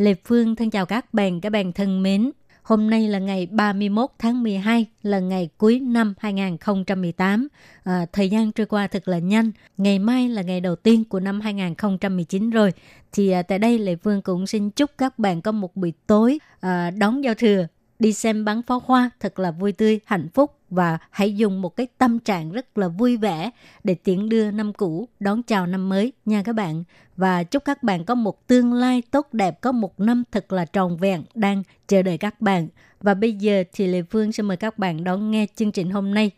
[0.00, 2.30] Lê Phương thân chào các bạn, các bạn thân mến.
[2.62, 7.48] Hôm nay là ngày 31 tháng 12, là ngày cuối năm 2018.
[7.84, 9.50] À, thời gian trôi qua thật là nhanh.
[9.76, 12.72] Ngày mai là ngày đầu tiên của năm 2019 rồi.
[13.12, 16.38] Thì à, tại đây Lê Phương cũng xin chúc các bạn có một buổi tối
[16.60, 17.66] à, đón giao thừa,
[17.98, 21.76] đi xem bắn pháo hoa thật là vui tươi, hạnh phúc và hãy dùng một
[21.76, 23.50] cái tâm trạng rất là vui vẻ
[23.84, 26.84] để tiễn đưa năm cũ đón chào năm mới nha các bạn.
[27.16, 30.64] Và chúc các bạn có một tương lai tốt đẹp, có một năm thật là
[30.64, 32.68] tròn vẹn đang chờ đợi các bạn.
[33.00, 36.14] Và bây giờ thì Lê Phương sẽ mời các bạn đón nghe chương trình hôm
[36.14, 36.30] nay.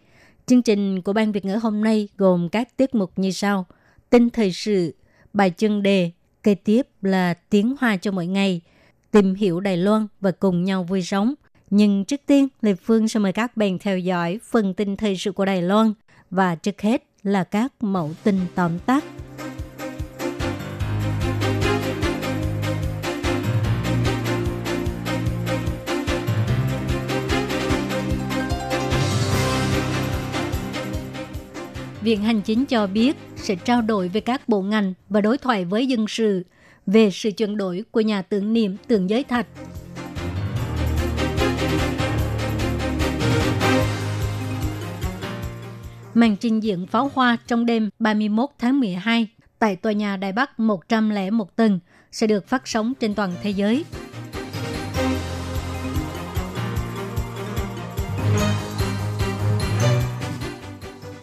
[0.47, 3.67] Chương trình của ban Việt ngữ hôm nay gồm các tiết mục như sau.
[4.11, 4.95] Tin thời sự,
[5.33, 6.11] bài chân đề,
[6.43, 8.61] kế tiếp là tiếng hoa cho mỗi ngày,
[9.11, 11.35] tìm hiểu Đài Loan và cùng nhau vui sống
[11.75, 15.33] nhưng trước tiên, Lê Phương sẽ mời các bạn theo dõi phần tin thời sự
[15.33, 15.93] của Đài Loan
[16.31, 19.05] và trước hết là các mẫu tin tóm tắt.
[32.01, 35.65] Viện Hành Chính cho biết sẽ trao đổi với các bộ ngành và đối thoại
[35.65, 36.43] với dân sự
[36.87, 39.47] về sự chuyển đổi của nhà tưởng niệm tượng giới thạch
[46.15, 50.61] màn trình diễn pháo hoa trong đêm 31 tháng 12 tại tòa nhà Đài Bắc
[50.61, 51.79] 101 tầng
[52.13, 53.85] sẽ được phát sóng trên toàn thế giới.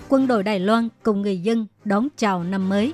[0.09, 2.93] Quân đội Đài Loan cùng người dân đón chào năm mới.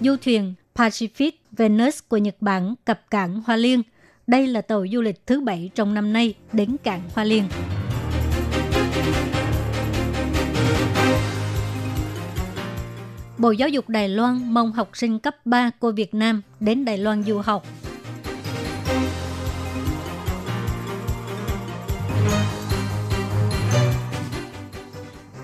[0.00, 3.82] Du thuyền Pacific Venus của Nhật Bản cập cảng Hoa Liên
[4.26, 7.44] đây là tàu du lịch thứ bảy trong năm nay đến cảng Hoa Liên.
[13.38, 16.98] Bộ Giáo dục Đài Loan mong học sinh cấp 3 của Việt Nam đến Đài
[16.98, 17.66] Loan du học.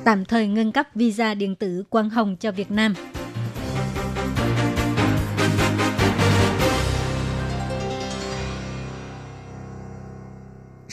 [0.05, 2.95] Tạm thời ngưng cấp visa điện tử quang hồng cho Việt Nam.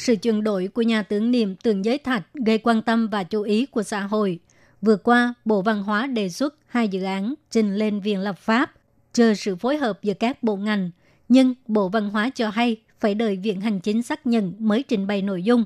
[0.05, 3.41] Sự chuyển đổi của nhà tưởng niệm tượng giới thạch gây quan tâm và chú
[3.41, 4.39] ý của xã hội.
[4.81, 8.71] Vừa qua, Bộ Văn hóa đề xuất hai dự án trình lên Viện Lập pháp,
[9.13, 10.91] chờ sự phối hợp giữa các bộ ngành.
[11.29, 15.07] Nhưng Bộ Văn hóa cho hay phải đợi Viện Hành Chính xác nhận mới trình
[15.07, 15.65] bày nội dung.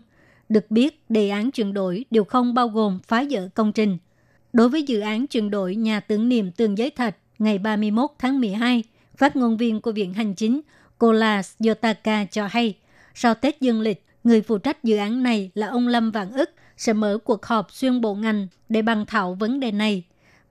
[0.50, 3.98] Được biết, đề án chuyển đổi đều không bao gồm phá dỡ công trình.
[4.54, 8.40] Đối với dự án chuyển đổi nhà tưởng niệm tường giới thạch ngày 31 tháng
[8.40, 8.84] 12,
[9.18, 10.62] phát ngôn viên của Viện Hành Chính
[10.98, 12.78] Kolas Yotaka cho hay,
[13.16, 16.50] sau Tết Dương lịch, người phụ trách dự án này là ông Lâm Vạn ức
[16.78, 20.04] sẽ mở cuộc họp xuyên bộ ngành để bàn thảo vấn đề này.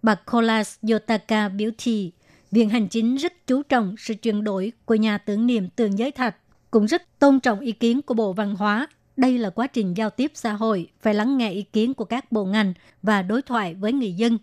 [0.03, 2.13] Bà Kolas Yotaka biểu thị,
[2.51, 6.11] Viện Hành Chính rất chú trọng sự chuyển đổi của nhà tưởng niệm tường giới
[6.11, 6.37] thạch,
[6.71, 8.87] cũng rất tôn trọng ý kiến của Bộ Văn hóa.
[9.17, 12.33] Đây là quá trình giao tiếp xã hội, phải lắng nghe ý kiến của các
[12.33, 14.39] bộ ngành và đối thoại với người dân.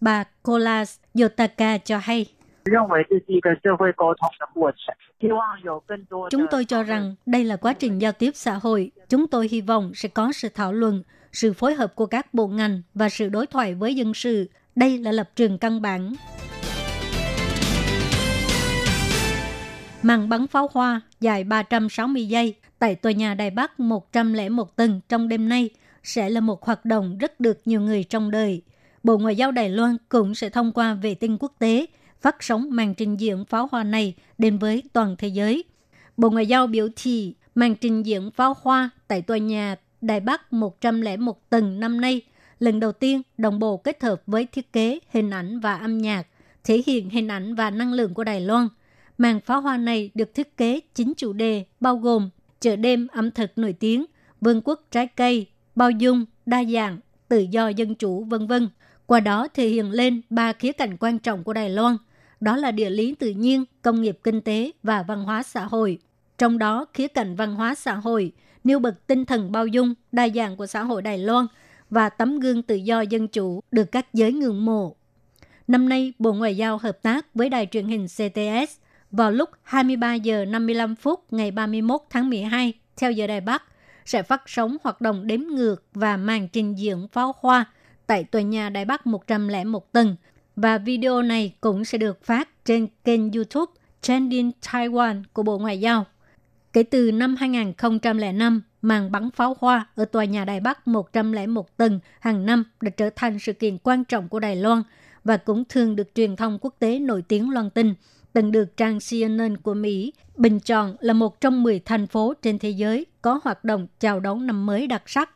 [0.00, 2.26] Bà Kolas Yotaka cho hay.
[6.30, 8.90] Chúng tôi cho rằng đây là quá trình giao tiếp xã hội.
[9.08, 12.46] Chúng tôi hy vọng sẽ có sự thảo luận, sự phối hợp của các bộ
[12.46, 14.48] ngành và sự đối thoại với dân sự.
[14.76, 16.14] Đây là lập trường căn bản.
[20.02, 25.28] Màn bắn pháo hoa dài 360 giây tại tòa nhà Đài Bắc 101 tầng trong
[25.28, 25.70] đêm nay
[26.02, 28.62] sẽ là một hoạt động rất được nhiều người trong đời.
[29.02, 31.86] Bộ Ngoại giao Đài Loan cũng sẽ thông qua vệ tinh quốc tế
[32.26, 35.64] phát sóng màn trình diễn pháo hoa này đến với toàn thế giới.
[36.16, 40.52] Bộ Ngoại giao biểu thị màn trình diễn pháo hoa tại tòa nhà Đài Bắc
[40.52, 42.20] 101 tầng năm nay
[42.60, 46.26] lần đầu tiên đồng bộ kết hợp với thiết kế, hình ảnh và âm nhạc,
[46.64, 48.68] thể hiện hình ảnh và năng lượng của Đài Loan.
[49.18, 52.30] Màn pháo hoa này được thiết kế chính chủ đề bao gồm
[52.60, 54.04] chợ đêm ẩm thực nổi tiếng,
[54.40, 58.68] vương quốc trái cây, bao dung, đa dạng, tự do dân chủ, vân vân.
[59.06, 61.96] Qua đó thể hiện lên ba khía cạnh quan trọng của Đài Loan,
[62.40, 65.98] đó là địa lý tự nhiên, công nghiệp kinh tế và văn hóa xã hội.
[66.38, 68.32] Trong đó, khía cạnh văn hóa xã hội
[68.64, 71.46] nêu bật tinh thần bao dung, đa dạng của xã hội Đài Loan
[71.90, 74.96] và tấm gương tự do dân chủ được các giới ngưỡng mộ.
[75.68, 78.76] Năm nay, Bộ Ngoại giao hợp tác với đài truyền hình CTS
[79.10, 83.62] vào lúc 23 giờ 55 phút ngày 31 tháng 12 theo giờ Đài Bắc
[84.04, 87.64] sẽ phát sóng hoạt động đếm ngược và màn trình diễn pháo hoa
[88.06, 90.16] tại tòa nhà Đài Bắc 101 tầng
[90.56, 93.72] và video này cũng sẽ được phát trên kênh YouTube
[94.02, 96.06] Trending Taiwan của Bộ Ngoại giao.
[96.72, 102.00] Kể từ năm 2005, màn bắn pháo hoa ở tòa nhà Đài Bắc 101 tầng
[102.20, 104.82] hàng năm đã trở thành sự kiện quan trọng của Đài Loan
[105.24, 107.94] và cũng thường được truyền thông quốc tế nổi tiếng loan tin,
[108.32, 112.58] từng được trang CNN của Mỹ bình chọn là một trong 10 thành phố trên
[112.58, 115.30] thế giới có hoạt động chào đón năm mới đặc sắc.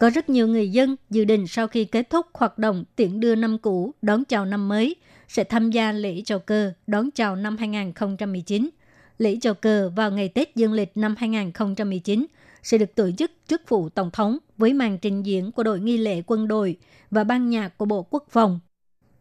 [0.00, 3.34] Có rất nhiều người dân dự định sau khi kết thúc hoạt động tiễn đưa
[3.34, 4.96] năm cũ đón chào năm mới
[5.28, 8.70] sẽ tham gia lễ chào cờ đón chào năm 2019.
[9.18, 12.26] Lễ chào cờ vào ngày Tết Dương lịch năm 2019
[12.62, 15.96] sẽ được tổ chức trước phủ Tổng thống với màn trình diễn của đội nghi
[15.96, 16.76] lễ quân đội
[17.10, 18.60] và ban nhạc của Bộ Quốc phòng.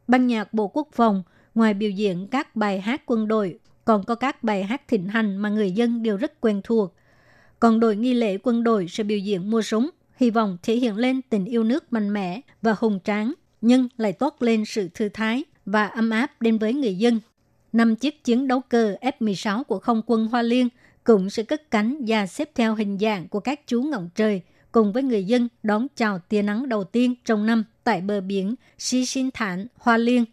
[0.07, 1.23] Ban nhạc Bộ Quốc phòng
[1.55, 5.37] ngoài biểu diễn các bài hát quân đội còn có các bài hát thịnh hành
[5.37, 6.93] mà người dân đều rất quen thuộc.
[7.59, 10.95] Còn đội nghi lễ quân đội sẽ biểu diễn mua súng, hy vọng thể hiện
[10.95, 15.09] lên tình yêu nước mạnh mẽ và hùng tráng, nhưng lại toát lên sự thư
[15.09, 17.19] thái và ấm áp đến với người dân.
[17.73, 20.69] Năm chiếc chiến đấu cơ F-16 của không quân Hoa Liên
[21.03, 24.41] cũng sẽ cất cánh và xếp theo hình dạng của các chú ngọn trời
[24.71, 28.55] cùng với người dân đón chào tia nắng đầu tiên trong năm tại bờ biển
[28.77, 30.25] Xi Sinh Thản, Hoa Liên.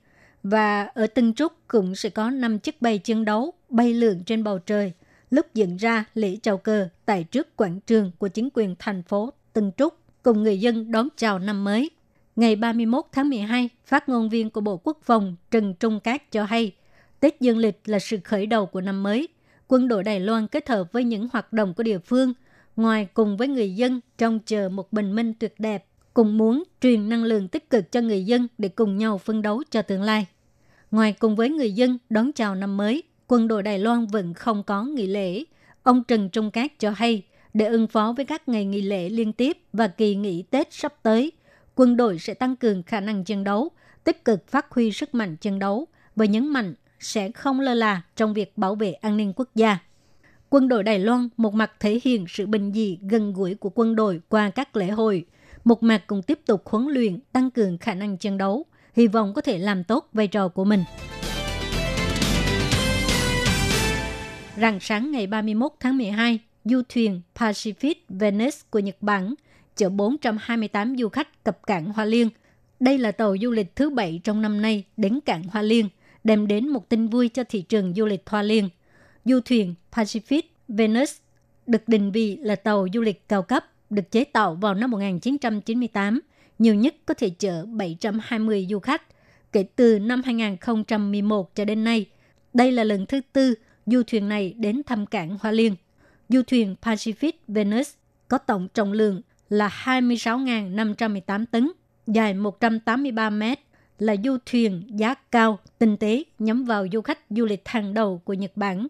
[0.42, 4.44] Và ở Tân Trúc cũng sẽ có 5 chiếc bay chiến đấu bay lượn trên
[4.44, 4.92] bầu trời
[5.30, 9.32] lúc diễn ra lễ chào cờ tại trước quảng trường của chính quyền thành phố
[9.54, 11.90] Tân Trúc cùng người dân đón chào năm mới.
[12.36, 16.44] Ngày 31 tháng 12, phát ngôn viên của Bộ Quốc phòng Trần Trung Cát cho
[16.44, 16.72] hay,
[17.20, 19.28] Tết Dương lịch là sự khởi đầu của năm mới.
[19.68, 22.32] Quân đội Đài Loan kết hợp với những hoạt động của địa phương,
[22.76, 27.08] ngoài cùng với người dân trong chờ một bình minh tuyệt đẹp, cùng muốn truyền
[27.08, 30.26] năng lượng tích cực cho người dân để cùng nhau phân đấu cho tương lai.
[30.90, 34.62] Ngoài cùng với người dân đón chào năm mới, quân đội Đài Loan vẫn không
[34.62, 35.44] có nghỉ lễ.
[35.82, 37.22] Ông Trần Trung Cát cho hay,
[37.54, 40.94] để ứng phó với các ngày nghỉ lễ liên tiếp và kỳ nghỉ Tết sắp
[41.02, 41.32] tới,
[41.74, 43.70] quân đội sẽ tăng cường khả năng chiến đấu,
[44.04, 45.86] tích cực phát huy sức mạnh chiến đấu
[46.16, 49.78] và nhấn mạnh sẽ không lơ là trong việc bảo vệ an ninh quốc gia.
[50.50, 53.96] Quân đội Đài Loan một mặt thể hiện sự bình dị gần gũi của quân
[53.96, 55.26] đội qua các lễ hội,
[55.64, 58.64] một mặt cũng tiếp tục huấn luyện tăng cường khả năng chiến đấu,
[58.94, 60.84] hy vọng có thể làm tốt vai trò của mình.
[64.60, 69.34] Rạng sáng ngày 31 tháng 12, du thuyền Pacific Venus của Nhật Bản
[69.76, 72.28] chở 428 du khách cập cảng Hoa Liên.
[72.81, 75.88] Đây là tàu du lịch thứ bảy trong năm nay đến cảng Hoa Liên,
[76.25, 78.69] đem đến một tin vui cho thị trường du lịch Hoa Liên.
[79.25, 81.16] Du thuyền Pacific Venus
[81.66, 86.20] được định vị là tàu du lịch cao cấp, được chế tạo vào năm 1998,
[86.58, 89.02] nhiều nhất có thể chở 720 du khách.
[89.52, 92.06] Kể từ năm 2011 cho đến nay,
[92.55, 93.55] đây là lần thứ tư
[93.87, 95.75] du thuyền này đến thăm cảng Hoa Liên.
[96.29, 97.94] Du thuyền Pacific Venus
[98.29, 101.71] có tổng trọng lượng là 26.518 tấn,
[102.06, 103.59] dài 183 mét,
[103.99, 108.21] là du thuyền giá cao, tinh tế nhắm vào du khách du lịch hàng đầu
[108.25, 108.87] của Nhật Bản.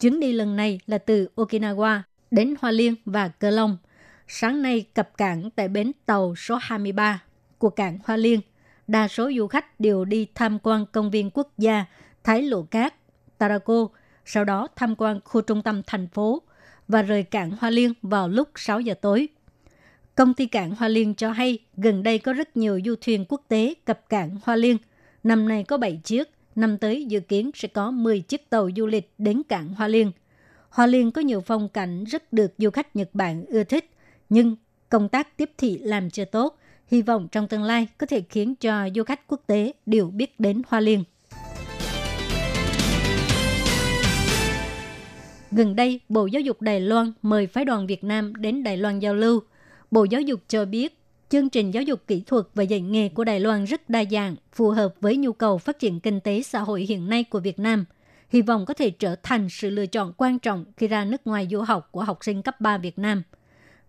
[0.00, 2.00] Chuyến đi lần này là từ Okinawa
[2.30, 3.76] đến Hoa Liên và Cơ Long.
[4.28, 7.22] Sáng nay cập cảng tại bến tàu số 23
[7.58, 8.40] của cảng Hoa Liên.
[8.86, 11.84] Đa số du khách đều đi tham quan công viên quốc gia
[12.24, 12.94] Thái Lộ Cát,
[13.38, 13.88] Tarako,
[14.24, 16.42] sau đó tham quan khu trung tâm thành phố
[16.88, 19.28] và rời cảng Hoa Liên vào lúc 6 giờ tối.
[20.14, 23.42] Công ty cảng Hoa Liên cho hay gần đây có rất nhiều du thuyền quốc
[23.48, 24.76] tế cập cảng Hoa Liên.
[25.22, 28.86] Năm nay có 7 chiếc, năm tới dự kiến sẽ có 10 chiếc tàu du
[28.86, 30.12] lịch đến cảng Hoa Liên.
[30.68, 33.90] Hoa Liên có nhiều phong cảnh rất được du khách Nhật Bản ưa thích,
[34.28, 34.56] nhưng
[34.88, 36.58] công tác tiếp thị làm chưa tốt.
[36.86, 40.40] Hy vọng trong tương lai có thể khiến cho du khách quốc tế đều biết
[40.40, 41.04] đến Hoa Liên.
[45.56, 48.98] Gần đây, Bộ Giáo dục Đài Loan mời phái đoàn Việt Nam đến Đài Loan
[48.98, 49.40] giao lưu–
[49.94, 53.24] Bộ Giáo dục cho biết, chương trình giáo dục kỹ thuật và dạy nghề của
[53.24, 56.60] Đài Loan rất đa dạng, phù hợp với nhu cầu phát triển kinh tế xã
[56.60, 57.84] hội hiện nay của Việt Nam.
[58.28, 61.48] Hy vọng có thể trở thành sự lựa chọn quan trọng khi ra nước ngoài
[61.50, 63.22] du học của học sinh cấp 3 Việt Nam.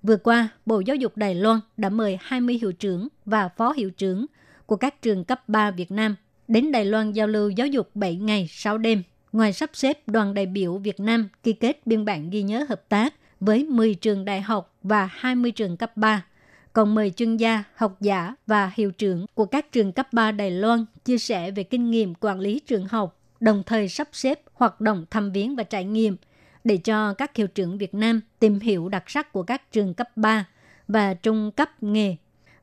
[0.04, 3.90] Vừa qua, Bộ Giáo dục Đài Loan đã mời 20 hiệu trưởng và phó hiệu
[3.90, 4.26] trưởng
[4.66, 6.16] của các trường cấp 3 Việt Nam
[6.48, 9.04] đến Đài Loan giao lưu giáo dục 7 ngày 6 đêm.
[9.36, 12.90] Ngoài sắp xếp đoàn đại biểu Việt Nam ký kết biên bản ghi nhớ hợp
[12.90, 16.26] tác với 10 trường đại học và 20 trường cấp 3,
[16.74, 20.52] còn mời chuyên gia, học giả và hiệu trưởng của các trường cấp 3 Đài
[20.52, 24.82] Loan chia sẻ về kinh nghiệm quản lý trường học, đồng thời sắp xếp hoạt
[24.82, 26.18] động thăm viếng và trải nghiệm.
[26.64, 30.18] để cho các hiệu trưởng Việt Nam tìm hiểu đặc sắc của các trường cấp
[30.18, 30.46] 3
[30.88, 32.16] và trung cấp nghề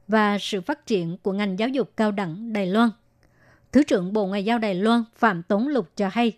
[0.09, 2.91] và sự phát triển của ngành giáo dục cao đẳng Đài Loan.
[3.73, 6.33] Thứ trưởng Bộ Ngoại giao Đài Loan Phạm Tống Lục cho hay,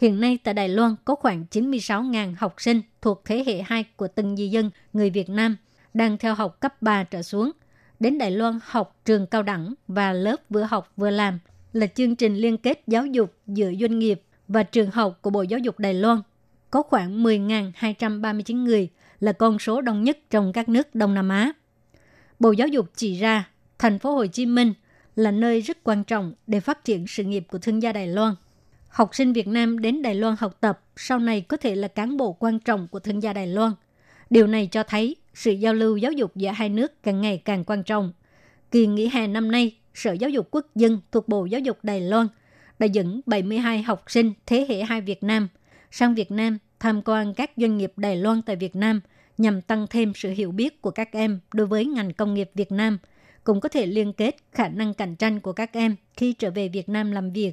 [0.00, 4.08] hiện nay tại Đài Loan có khoảng 96.000 học sinh thuộc thế hệ 2 của
[4.08, 5.56] từng di dân, người Việt Nam,
[5.94, 7.50] đang theo học cấp 3 trở xuống.
[8.00, 11.38] Đến Đài Loan học trường cao đẳng và lớp vừa học vừa làm
[11.72, 15.42] là chương trình liên kết giáo dục giữa doanh nghiệp và trường học của Bộ
[15.42, 16.22] Giáo dục Đài Loan.
[16.70, 18.88] Có khoảng 10.239 người
[19.20, 21.52] là con số đông nhất trong các nước Đông Nam Á.
[22.38, 24.72] Bộ Giáo dục chỉ ra thành phố Hồ Chí Minh
[25.16, 28.34] là nơi rất quan trọng để phát triển sự nghiệp của thương gia Đài Loan.
[28.90, 32.16] Học sinh Việt Nam đến Đài Loan học tập sau này có thể là cán
[32.16, 33.72] bộ quan trọng của thương gia Đài Loan.
[34.30, 37.64] Điều này cho thấy sự giao lưu giáo dục giữa hai nước càng ngày càng
[37.64, 38.12] quan trọng.
[38.70, 42.00] Kỳ nghỉ hè năm nay, Sở Giáo dục Quốc dân thuộc Bộ Giáo dục Đài
[42.00, 42.28] Loan
[42.78, 45.48] đã dẫn 72 học sinh thế hệ 2 Việt Nam
[45.90, 49.00] sang Việt Nam tham quan các doanh nghiệp Đài Loan tại Việt Nam
[49.38, 52.72] nhằm tăng thêm sự hiểu biết của các em đối với ngành công nghiệp Việt
[52.72, 52.98] Nam,
[53.44, 56.68] cũng có thể liên kết khả năng cạnh tranh của các em khi trở về
[56.68, 57.52] Việt Nam làm việc.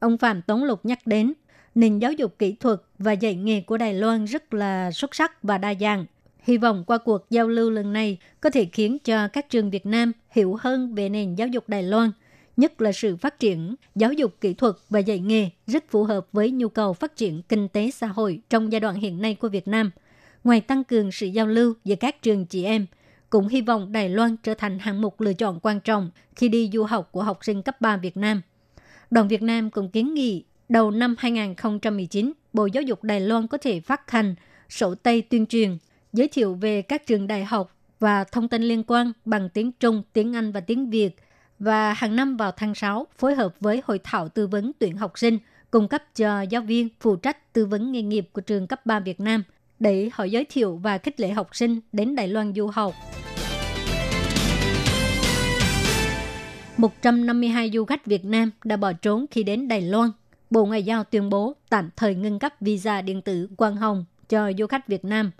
[0.00, 1.32] Ông Phạm Tống Lục nhắc đến,
[1.74, 5.42] nền giáo dục kỹ thuật và dạy nghề của Đài Loan rất là xuất sắc
[5.42, 6.06] và đa dạng.
[6.42, 9.86] Hy vọng qua cuộc giao lưu lần này có thể khiến cho các trường Việt
[9.86, 12.10] Nam hiểu hơn về nền giáo dục Đài Loan,
[12.56, 16.26] nhất là sự phát triển giáo dục kỹ thuật và dạy nghề rất phù hợp
[16.32, 19.48] với nhu cầu phát triển kinh tế xã hội trong giai đoạn hiện nay của
[19.48, 19.90] Việt Nam.
[20.44, 22.86] Ngoài tăng cường sự giao lưu giữa các trường chị em,
[23.30, 26.70] cũng hy vọng Đài Loan trở thành hạng mục lựa chọn quan trọng khi đi
[26.72, 28.42] du học của học sinh cấp 3 Việt Nam.
[29.10, 33.58] Đoàn Việt Nam cũng kiến nghị đầu năm 2019, Bộ Giáo dục Đài Loan có
[33.58, 34.34] thể phát hành
[34.68, 35.78] sổ tay tuyên truyền,
[36.12, 40.02] giới thiệu về các trường đại học và thông tin liên quan bằng tiếng Trung,
[40.12, 41.16] tiếng Anh và tiếng Việt.
[41.58, 45.18] Và hàng năm vào tháng 6, phối hợp với Hội thảo tư vấn tuyển học
[45.18, 45.38] sinh,
[45.70, 49.00] cung cấp cho giáo viên phụ trách tư vấn nghề nghiệp của trường cấp 3
[49.00, 49.42] Việt Nam
[49.78, 52.94] để họ giới thiệu và khích lệ học sinh đến Đài Loan du học.
[56.80, 60.10] 152 du khách Việt Nam đã bỏ trốn khi đến Đài Loan.
[60.50, 64.52] Bộ Ngoại giao tuyên bố tạm thời ngưng cấp visa điện tử quang hồng cho
[64.58, 65.30] du khách Việt Nam.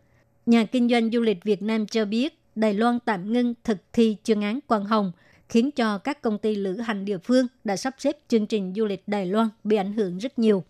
[0.47, 4.17] Nhà kinh doanh du lịch Việt Nam cho biết Đài Loan tạm ngưng thực thi
[4.23, 5.13] chương án quang hồng,
[5.49, 8.87] khiến cho các công ty lữ hành địa phương đã sắp xếp chương trình du
[8.87, 10.65] lịch Đài Loan bị ảnh hưởng rất nhiều.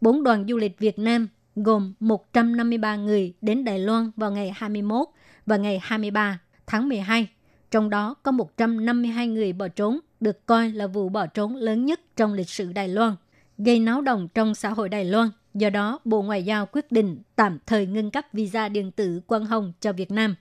[0.00, 5.08] Bốn đoàn du lịch Việt Nam gồm 153 người đến Đài Loan vào ngày 21
[5.46, 7.28] và ngày 23 tháng 12.
[7.70, 12.00] Trong đó có 152 người bỏ trốn, được coi là vụ bỏ trốn lớn nhất
[12.16, 13.16] trong lịch sử Đài Loan,
[13.58, 15.30] gây náo động trong xã hội Đài Loan.
[15.54, 19.46] Do đó, Bộ Ngoại giao quyết định tạm thời ngưng cấp visa điện tử quang
[19.46, 20.34] hồng cho Việt Nam.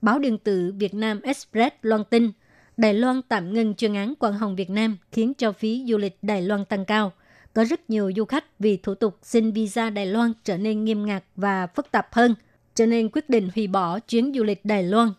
[0.00, 2.30] Báo điện tử Việt Nam Express loan tin,
[2.76, 6.18] Đài Loan tạm ngưng chuyên án quang hồng Việt Nam khiến cho phí du lịch
[6.22, 7.12] Đài Loan tăng cao–
[7.54, 11.06] có rất nhiều du khách vì thủ tục xin visa Đài Loan trở nên nghiêm
[11.06, 12.34] ngặt và phức tạp hơn,
[12.74, 15.12] cho nên quyết định hủy bỏ chuyến du lịch Đài Loan.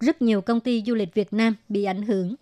[0.00, 2.34] Rất nhiều công ty du lịch Việt Nam bị ảnh hưởng.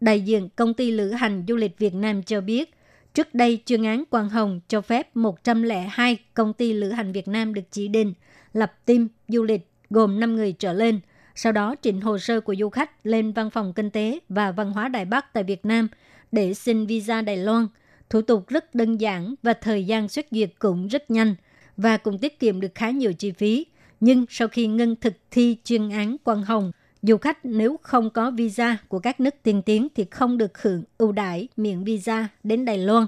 [0.00, 2.74] Đại diện công ty lữ hành du lịch Việt Nam cho biết,
[3.14, 7.54] trước đây chuyên án Quang Hồng cho phép 102 công ty lữ hành Việt Nam
[7.54, 8.14] được chỉ định
[8.52, 11.00] lập team du lịch gồm 5 người trở lên,
[11.34, 14.72] sau đó trình hồ sơ của du khách lên Văn phòng Kinh tế và Văn
[14.72, 15.88] hóa Đài Bắc tại Việt Nam
[16.32, 17.66] để xin visa Đài Loan–
[18.10, 21.34] thủ tục rất đơn giản và thời gian xuất duyệt cũng rất nhanh
[21.76, 23.66] và cũng tiết kiệm được khá nhiều chi phí.
[24.00, 28.30] Nhưng sau khi ngân thực thi chuyên án Quang Hồng, du khách nếu không có
[28.30, 32.64] visa của các nước tiên tiến thì không được hưởng ưu đãi miễn visa đến
[32.64, 33.06] Đài Loan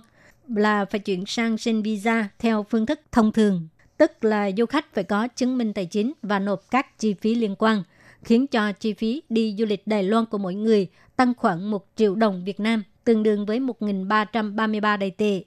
[0.49, 4.95] là phải chuyển sang xin visa theo phương thức thông thường, tức là du khách
[4.95, 7.83] phải có chứng minh tài chính và nộp các chi phí liên quan,
[8.23, 11.87] khiến cho chi phí đi du lịch Đài Loan của mỗi người tăng khoảng 1
[11.97, 15.45] triệu đồng Việt Nam tương đương với 1.333 đầy tệ.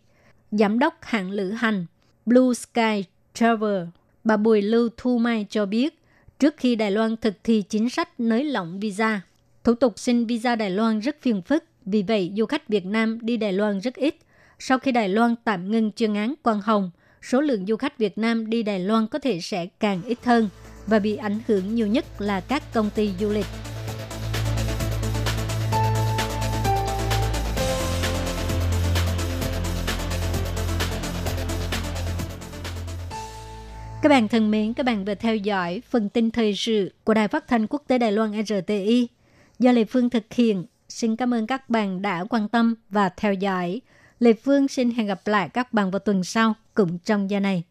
[0.51, 1.85] Giám đốc hãng lữ hành
[2.25, 3.83] Blue Sky Travel,
[4.23, 6.02] bà Bùi Lưu Thu Mai cho biết,
[6.43, 9.21] trước khi Đài Loan thực thi chính sách nới lỏng visa,
[9.63, 13.19] thủ tục xin visa Đài Loan rất phiền phức, vì vậy du khách Việt Nam
[13.21, 14.15] đi Đài Loan rất ít.
[14.59, 18.17] Sau khi Đài Loan tạm ngưng chuyên án Quang Hồng, số lượng du khách Việt
[18.17, 20.49] Nam đi Đài Loan có thể sẽ càng ít hơn
[20.87, 23.72] và bị ảnh hưởng nhiều nhất là các công ty du lịch.
[34.03, 37.27] Các bạn thân mến, các bạn vừa theo dõi phần tin thời sự của Đài
[37.27, 39.07] Phát thanh Quốc tế Đài Loan RTI
[39.59, 40.65] do Lê Phương thực hiện.
[40.89, 43.81] Xin cảm ơn các bạn đã quan tâm và theo dõi.
[44.19, 47.63] Lê Phương xin hẹn gặp lại các bạn vào tuần sau cũng trong giờ này.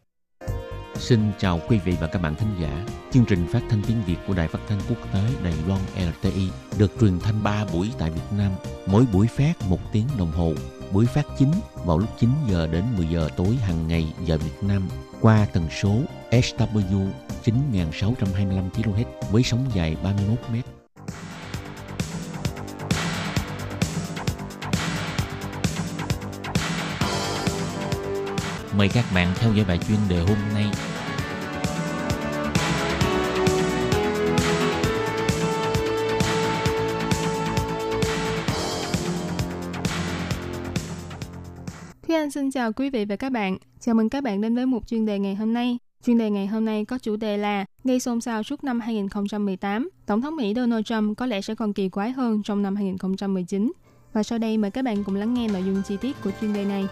[0.95, 2.85] Xin chào quý vị và các bạn thính giả.
[3.11, 5.81] Chương trình phát thanh tiếng Việt của Đài Phát thanh Quốc tế Đài Loan
[6.21, 6.49] RTI
[6.79, 8.51] được truyền thanh 3 buổi tại Việt Nam,
[8.85, 10.53] mỗi buổi phát 1 tiếng đồng hồ.
[10.91, 11.51] Buổi phát chính
[11.85, 14.81] vào lúc 9 giờ đến 10 giờ tối hàng ngày giờ Việt Nam
[15.23, 15.89] qua tần số
[16.31, 17.07] SW
[17.43, 20.55] 9625 kHz với sóng dài 31 m.
[28.77, 30.65] Mời các bạn theo dõi bài chuyên đề hôm nay.
[42.33, 43.57] Xin chào quý vị và các bạn.
[43.79, 45.77] Chào mừng các bạn đến với một chuyên đề ngày hôm nay.
[46.05, 49.89] Chuyên đề ngày hôm nay có chủ đề là gây xôn xao suốt năm 2018.
[50.05, 53.71] Tổng thống Mỹ Donald Trump có lẽ sẽ còn kỳ quái hơn trong năm 2019.
[54.13, 56.53] Và sau đây mời các bạn cùng lắng nghe nội dung chi tiết của chuyên
[56.53, 56.87] đề này.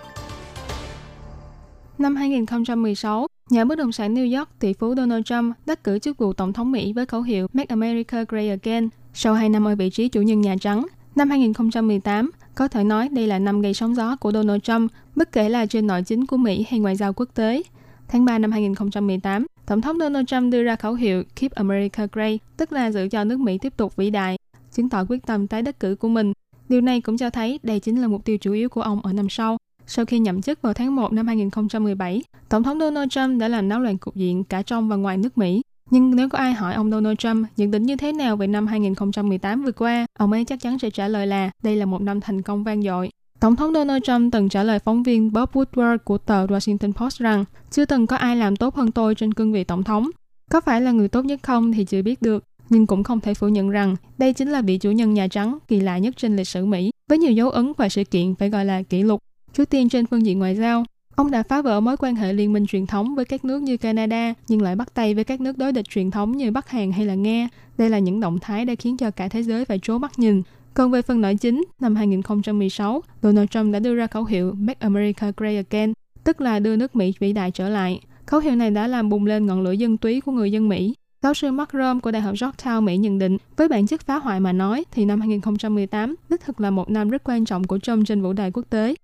[1.97, 6.17] Năm 2016, nhà bất động sản New York tỷ phú Donald Trump đắc cử chức
[6.17, 9.75] vụ tổng thống Mỹ với khẩu hiệu Make America Great Again sau 2 năm ở
[9.75, 10.85] vị trí chủ nhân Nhà Trắng.
[11.15, 15.31] Năm 2018, có thể nói đây là năm gây sóng gió của Donald Trump, bất
[15.31, 17.63] kể là trên nội chính của Mỹ hay ngoại giao quốc tế.
[18.07, 22.39] Tháng 3 năm 2018, Tổng thống Donald Trump đưa ra khẩu hiệu Keep America Great,
[22.57, 24.37] tức là giữ cho nước Mỹ tiếp tục vĩ đại,
[24.71, 26.33] chứng tỏ quyết tâm tái đắc cử của mình.
[26.69, 29.13] Điều này cũng cho thấy đây chính là mục tiêu chủ yếu của ông ở
[29.13, 29.57] năm sau.
[29.87, 33.69] Sau khi nhậm chức vào tháng 1 năm 2017, Tổng thống Donald Trump đã làm
[33.69, 35.61] náo loạn cục diện cả trong và ngoài nước Mỹ.
[35.91, 38.67] Nhưng nếu có ai hỏi ông Donald Trump nhận định như thế nào về năm
[38.67, 42.21] 2018 vừa qua, ông ấy chắc chắn sẽ trả lời là đây là một năm
[42.21, 43.09] thành công vang dội.
[43.39, 47.19] Tổng thống Donald Trump từng trả lời phóng viên Bob Woodward của tờ Washington Post
[47.19, 50.09] rằng chưa từng có ai làm tốt hơn tôi trên cương vị tổng thống.
[50.51, 53.33] Có phải là người tốt nhất không thì chưa biết được, nhưng cũng không thể
[53.33, 56.35] phủ nhận rằng đây chính là vị chủ nhân Nhà Trắng kỳ lạ nhất trên
[56.35, 59.21] lịch sử Mỹ, với nhiều dấu ấn và sự kiện phải gọi là kỷ lục.
[59.53, 60.85] Trước tiên trên phương diện ngoại giao,
[61.21, 63.77] ông đã phá vỡ mối quan hệ liên minh truyền thống với các nước như
[63.77, 66.91] Canada, nhưng lại bắt tay với các nước đối địch truyền thống như Bắc Hàn
[66.91, 67.47] hay là Nga.
[67.77, 70.41] Đây là những động thái đã khiến cho cả thế giới phải trố mắt nhìn.
[70.73, 74.77] Còn về phần nội chính, năm 2016, Donald Trump đã đưa ra khẩu hiệu Make
[74.79, 77.99] America Great Again, tức là đưa nước Mỹ vĩ đại trở lại.
[78.25, 80.93] Khẩu hiệu này đã làm bùng lên ngọn lửa dân túy của người dân Mỹ.
[81.23, 84.15] Giáo sư Mark Rome của Đại học Georgetown Mỹ nhận định, với bản chất phá
[84.15, 87.79] hoại mà nói, thì năm 2018 đích thực là một năm rất quan trọng của
[87.79, 88.95] Trump trên vũ đài quốc tế.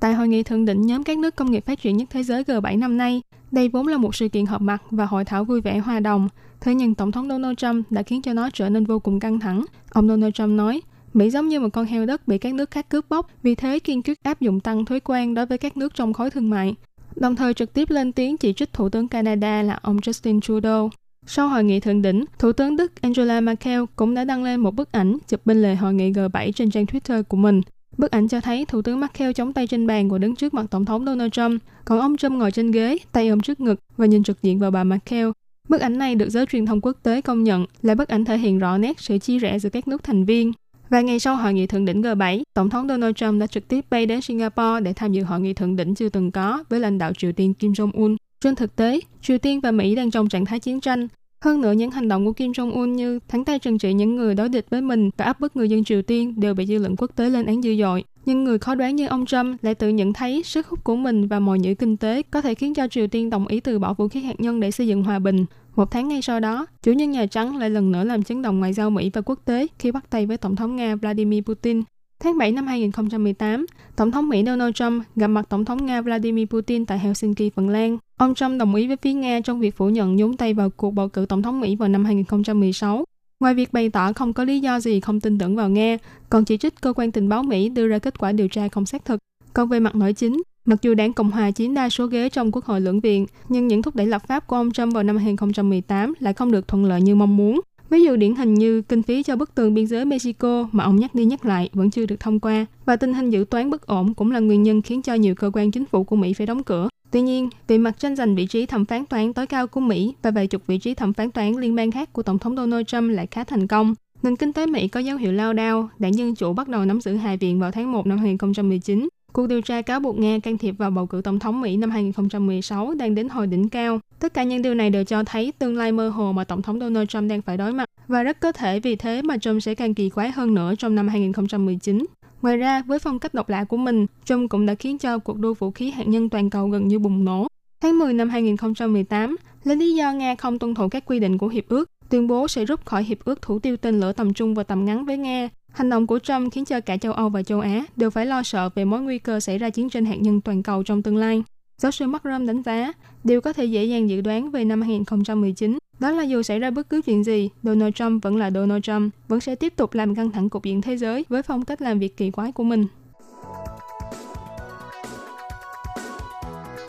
[0.00, 2.42] Tại hội nghị thượng đỉnh nhóm các nước công nghiệp phát triển nhất thế giới
[2.42, 5.60] G7 năm nay, đây vốn là một sự kiện họp mặt và hội thảo vui
[5.60, 6.28] vẻ hòa đồng.
[6.60, 9.40] Thế nhưng Tổng thống Donald Trump đã khiến cho nó trở nên vô cùng căng
[9.40, 9.64] thẳng.
[9.90, 10.80] Ông Donald Trump nói,
[11.14, 13.78] Mỹ giống như một con heo đất bị các nước khác cướp bóc, vì thế
[13.78, 16.74] kiên quyết áp dụng tăng thuế quan đối với các nước trong khối thương mại.
[17.16, 20.90] Đồng thời trực tiếp lên tiếng chỉ trích Thủ tướng Canada là ông Justin Trudeau.
[21.26, 24.74] Sau hội nghị thượng đỉnh, Thủ tướng Đức Angela Merkel cũng đã đăng lên một
[24.74, 27.60] bức ảnh chụp bên lề hội nghị G7 trên trang Twitter của mình.
[27.98, 30.66] Bức ảnh cho thấy Thủ tướng Merkel chống tay trên bàn và đứng trước mặt
[30.70, 34.06] Tổng thống Donald Trump, còn ông Trump ngồi trên ghế, tay ôm trước ngực và
[34.06, 35.28] nhìn trực diện vào bà Merkel.
[35.68, 38.38] Bức ảnh này được giới truyền thông quốc tế công nhận là bức ảnh thể
[38.38, 40.52] hiện rõ nét sự chia rẽ giữa các nước thành viên.
[40.90, 43.84] Và ngày sau hội nghị thượng đỉnh G7, Tổng thống Donald Trump đã trực tiếp
[43.90, 46.98] bay đến Singapore để tham dự hội nghị thượng đỉnh chưa từng có với lãnh
[46.98, 48.16] đạo Triều Tiên Kim Jong-un.
[48.40, 51.08] Trên thực tế, Triều Tiên và Mỹ đang trong trạng thái chiến tranh.
[51.44, 54.34] Hơn nữa, những hành động của Kim Jong-un như thắng tay trừng trị những người
[54.34, 56.96] đối địch với mình và áp bức người dân Triều Tiên đều bị dư luận
[56.96, 58.04] quốc tế lên án dữ dội.
[58.26, 61.28] Nhưng người khó đoán như ông Trump lại tự nhận thấy sức hút của mình
[61.28, 63.94] và mọi nhữ kinh tế có thể khiến cho Triều Tiên đồng ý từ bỏ
[63.94, 65.44] vũ khí hạt nhân để xây dựng hòa bình.
[65.76, 68.60] Một tháng ngay sau đó, chủ nhân Nhà Trắng lại lần nữa làm chấn động
[68.60, 71.82] ngoại giao Mỹ và quốc tế khi bắt tay với Tổng thống Nga Vladimir Putin.
[72.24, 76.46] Tháng 7 năm 2018, Tổng thống Mỹ Donald Trump gặp mặt Tổng thống Nga Vladimir
[76.46, 77.98] Putin tại Helsinki, Phần Lan.
[78.16, 80.90] Ông Trump đồng ý với phía Nga trong việc phủ nhận nhúng tay vào cuộc
[80.90, 83.04] bầu cử Tổng thống Mỹ vào năm 2016.
[83.40, 85.96] Ngoài việc bày tỏ không có lý do gì không tin tưởng vào Nga,
[86.30, 88.86] còn chỉ trích cơ quan tình báo Mỹ đưa ra kết quả điều tra không
[88.86, 89.18] xác thực.
[89.52, 92.52] Còn về mặt nội chính, mặc dù đảng Cộng hòa chiếm đa số ghế trong
[92.52, 95.16] quốc hội lưỡng viện, nhưng những thúc đẩy lập pháp của ông Trump vào năm
[95.16, 97.60] 2018 lại không được thuận lợi như mong muốn.
[97.94, 100.96] Ví dụ điển hình như kinh phí cho bức tường biên giới Mexico mà ông
[100.96, 103.86] nhắc đi nhắc lại vẫn chưa được thông qua và tình hình dự toán bất
[103.86, 106.46] ổn cũng là nguyên nhân khiến cho nhiều cơ quan chính phủ của Mỹ phải
[106.46, 106.88] đóng cửa.
[107.10, 110.14] Tuy nhiên, về mặt tranh giành vị trí thẩm phán toán tối cao của Mỹ
[110.22, 112.86] và vài chục vị trí thẩm phán toán liên bang khác của Tổng thống Donald
[112.86, 113.94] Trump lại khá thành công.
[114.22, 117.00] Nền kinh tế Mỹ có dấu hiệu lao đao, đảng Dân Chủ bắt đầu nắm
[117.00, 119.08] giữ Hạ viện vào tháng 1 năm 2019.
[119.34, 121.90] Cuộc điều tra cáo buộc Nga can thiệp vào bầu cử tổng thống Mỹ năm
[121.90, 124.00] 2016 đang đến hồi đỉnh cao.
[124.18, 126.80] Tất cả những điều này đều cho thấy tương lai mơ hồ mà Tổng thống
[126.80, 129.74] Donald Trump đang phải đối mặt và rất có thể vì thế mà Trump sẽ
[129.74, 132.06] càng kỳ quái hơn nữa trong năm 2019.
[132.42, 135.38] Ngoài ra, với phong cách độc lạ của mình, Trump cũng đã khiến cho cuộc
[135.38, 137.46] đua vũ khí hạt nhân toàn cầu gần như bùng nổ.
[137.80, 141.48] Tháng 10 năm 2018, lấy lý do Nga không tuân thủ các quy định của
[141.48, 144.54] hiệp ước, tuyên bố sẽ rút khỏi hiệp ước thủ tiêu tên lửa tầm trung
[144.54, 145.48] và tầm ngắn với Nga.
[145.74, 148.42] Hành động của Trump khiến cho cả châu Âu và châu Á đều phải lo
[148.42, 151.16] sợ về mối nguy cơ xảy ra chiến tranh hạt nhân toàn cầu trong tương
[151.16, 151.42] lai.
[151.78, 152.92] Giáo sư Markram đánh giá,
[153.24, 156.70] điều có thể dễ dàng dự đoán về năm 2019 đó là dù xảy ra
[156.70, 160.14] bất cứ chuyện gì, Donald Trump vẫn là Donald Trump, vẫn sẽ tiếp tục làm
[160.14, 162.86] căng thẳng cục diện thế giới với phong cách làm việc kỳ quái của mình.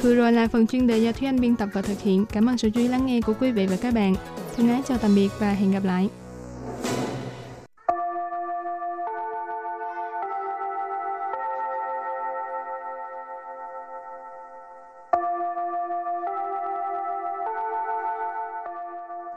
[0.01, 2.25] Vừa rồi là phần chuyên đề do Thúy Anh biên tập và thực hiện.
[2.25, 4.15] Cảm ơn sự chú ý lắng nghe của quý vị và các bạn.
[4.55, 6.09] Thân ái chào tạm biệt và hẹn gặp lại.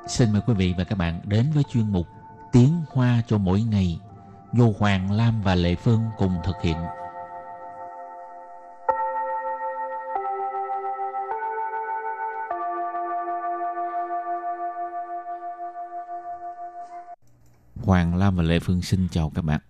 [0.08, 2.06] Xin mời quý vị và các bạn đến với chuyên mục
[2.52, 4.00] Tiếng Hoa cho mỗi ngày
[4.52, 6.76] do Hoàng Lam và Lệ Phương cùng thực hiện.
[17.84, 19.60] Hoàng Lam và Lệ Phương xin chào các bạn.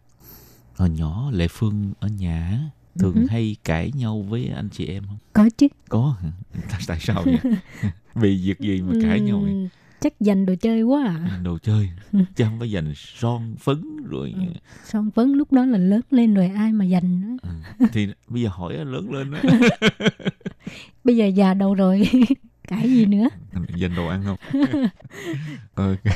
[0.76, 2.60] Hồi nhỏ Lệ Phương ở nhà
[2.98, 3.26] thường Ừ hứ.
[3.30, 5.18] hay cãi nhau với anh chị em không?
[5.32, 5.66] Có chứ.
[5.88, 6.30] Có hả?
[6.70, 7.38] Tại- Tại sao vậy?
[8.14, 9.68] Vì việc gì mà cãi nhau vậy?
[10.00, 11.40] Chắc dành đồ chơi quá à.
[11.44, 14.34] Đồ chơi, chứ không phải dành son phấn rồi.
[14.36, 14.42] Ừ.
[14.84, 17.36] Son phấn lúc đó là lớn lên rồi ai mà dành nữa.
[17.42, 17.86] Ừ.
[17.92, 19.42] Thì bây giờ hỏi lớn lên á,
[21.04, 22.08] Bây giờ già đầu rồi.
[22.68, 23.28] Cãi gì nữa.
[23.76, 24.62] dành đồ ăn không?
[25.74, 26.14] ok,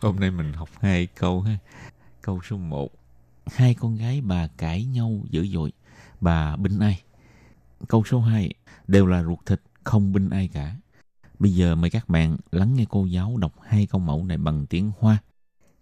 [0.00, 1.58] hôm nay mình học hai câu ha.
[2.22, 2.90] Câu số 1.
[3.46, 5.72] Hai con gái bà cãi nhau dữ dội,
[6.20, 7.02] bà binh ai?
[7.88, 8.50] Câu số 2.
[8.88, 10.74] Đều là ruột thịt, không binh ai cả.
[11.39, 14.65] Bây giờ mời các bạn lắng nghe cô giáo đọc hai câu mẫu này bằng
[14.69, 15.19] tiếng Hoa.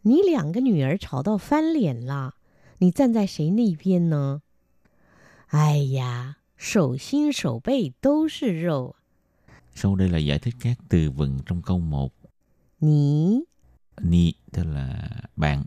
[0.04, 2.36] 你两个女儿吵到翻脸了，
[2.78, 4.42] 你站在谁那边呢？
[5.48, 8.96] 哎呀，手心手背都是肉，
[9.76, 12.12] Sau đây là giải thích các từ vựng trong câu 1.
[12.80, 13.44] 你
[14.02, 15.64] Ni tức là bạn.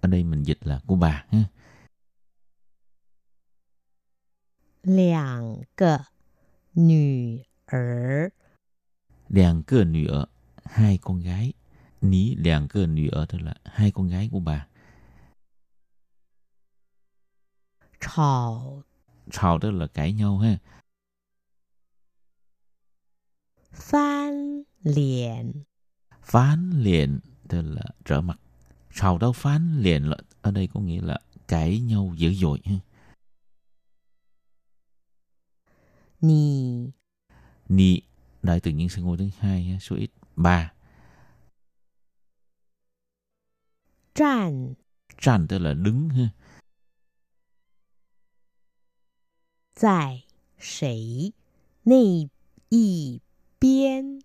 [0.00, 1.24] Ở đây mình dịch là của bà.
[1.30, 1.44] ha.
[4.82, 6.06] 两个
[6.74, 8.30] 女儿
[9.29, 9.63] Làng
[10.65, 11.53] hai con gái.
[12.01, 12.35] Ní
[13.65, 14.67] hai con gái của bà.
[17.99, 18.83] Chào.
[19.31, 20.57] Chào tức là cãi nhau ha.
[23.71, 25.63] Phán liền.
[26.21, 28.39] Phán liền tức là trở mặt.
[28.93, 32.75] Chào đâu phán liền là ở đây có nghĩa là cãi nhau dữ dội ha.
[36.21, 36.91] Nì.
[37.69, 38.01] Nì
[38.43, 40.73] đại tự nhiên sinh ngôi thứ hai số ít 3.
[44.15, 44.73] Tràn.
[45.21, 46.29] Tràn tức là đứng ha.
[49.81, 50.25] Tại
[50.59, 51.31] sảy
[51.85, 52.29] nay
[52.69, 53.19] y
[53.61, 54.19] biên.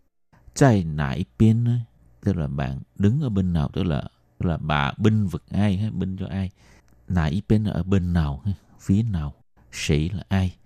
[0.59, 1.65] Tại nải biên
[2.21, 5.77] tức là bạn đứng ở bên nào tức là tức là bà binh vực ai
[5.77, 6.51] ha, binh cho ai.
[7.09, 9.35] Nải bên ở bên nào ha, phía nào,
[9.73, 10.57] sĩ là ai.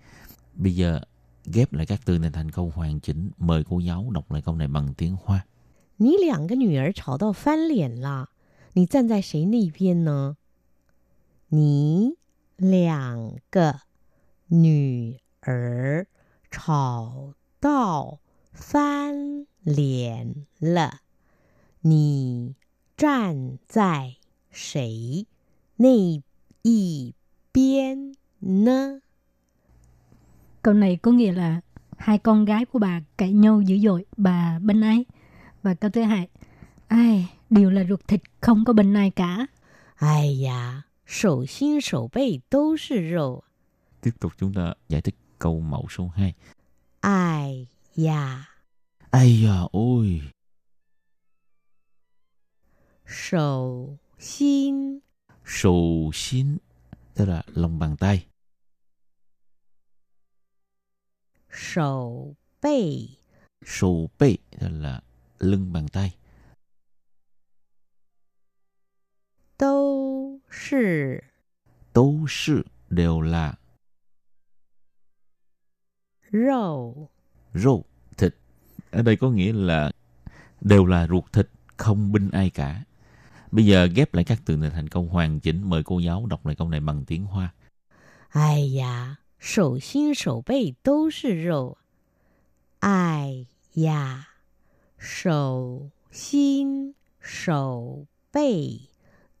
[0.53, 1.01] Bây giờ
[1.48, 3.30] ghép lại các từ này thành câu hoàn chỉnh.
[3.38, 5.46] Mời cô giáo đọc lại câu này bằng tiếng Hoa.
[5.96, 8.30] 你两个女儿吵到翻脸了，
[8.72, 10.36] 你站在谁那边呢？
[11.48, 12.14] 你
[12.56, 13.80] 两个
[14.48, 16.08] 女儿
[16.50, 18.18] 吵到
[18.52, 21.00] 翻脸了，
[21.82, 22.56] 你
[22.96, 24.16] 站在
[24.50, 25.26] 谁
[25.76, 26.20] 那
[26.62, 27.14] 一
[27.52, 29.00] 边呢？
[30.61, 31.61] Câu này có nghĩa là
[31.97, 35.05] hai con gái của bà cãi nhau dữ dội, bà bên ấy
[35.63, 36.27] Và câu thứ hai,
[36.87, 39.47] ai, đều là ruột thịt không có bên ai cả.
[39.95, 43.41] Ai da, sổ xin sổ bê đều là rượu.
[44.01, 46.33] Tiếp tục chúng ta giải thích câu mẫu số 2.
[46.99, 48.45] Ai da.
[49.11, 50.21] Ai da, ôi.
[53.07, 53.87] Sổ
[54.19, 54.99] xin.
[55.45, 56.57] Sổ xin,
[57.15, 58.25] tức là lòng bàn tay.
[61.50, 63.08] 手背
[63.64, 65.00] Sù bê, tức là
[65.38, 66.12] lưng bàn tay.
[69.56, 71.24] 都是
[71.92, 73.54] Tố sư đều là
[76.30, 77.08] 肉。
[77.54, 77.82] rô,
[78.16, 78.34] thịt.
[78.90, 79.90] Ở đây có nghĩa là
[80.60, 82.84] đều là ruột thịt, không binh ai cả.
[83.50, 85.62] Bây giờ ghép lại các từ này thành câu hoàn chỉnh.
[85.70, 87.54] Mời cô giáo đọc lại câu này bằng tiếng Hoa.
[88.34, 91.76] 哎呀， 手心手背都是肉。
[92.80, 94.28] 哎呀，
[94.98, 98.88] 手心手背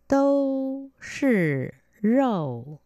[0.06, 2.80] 都是肉。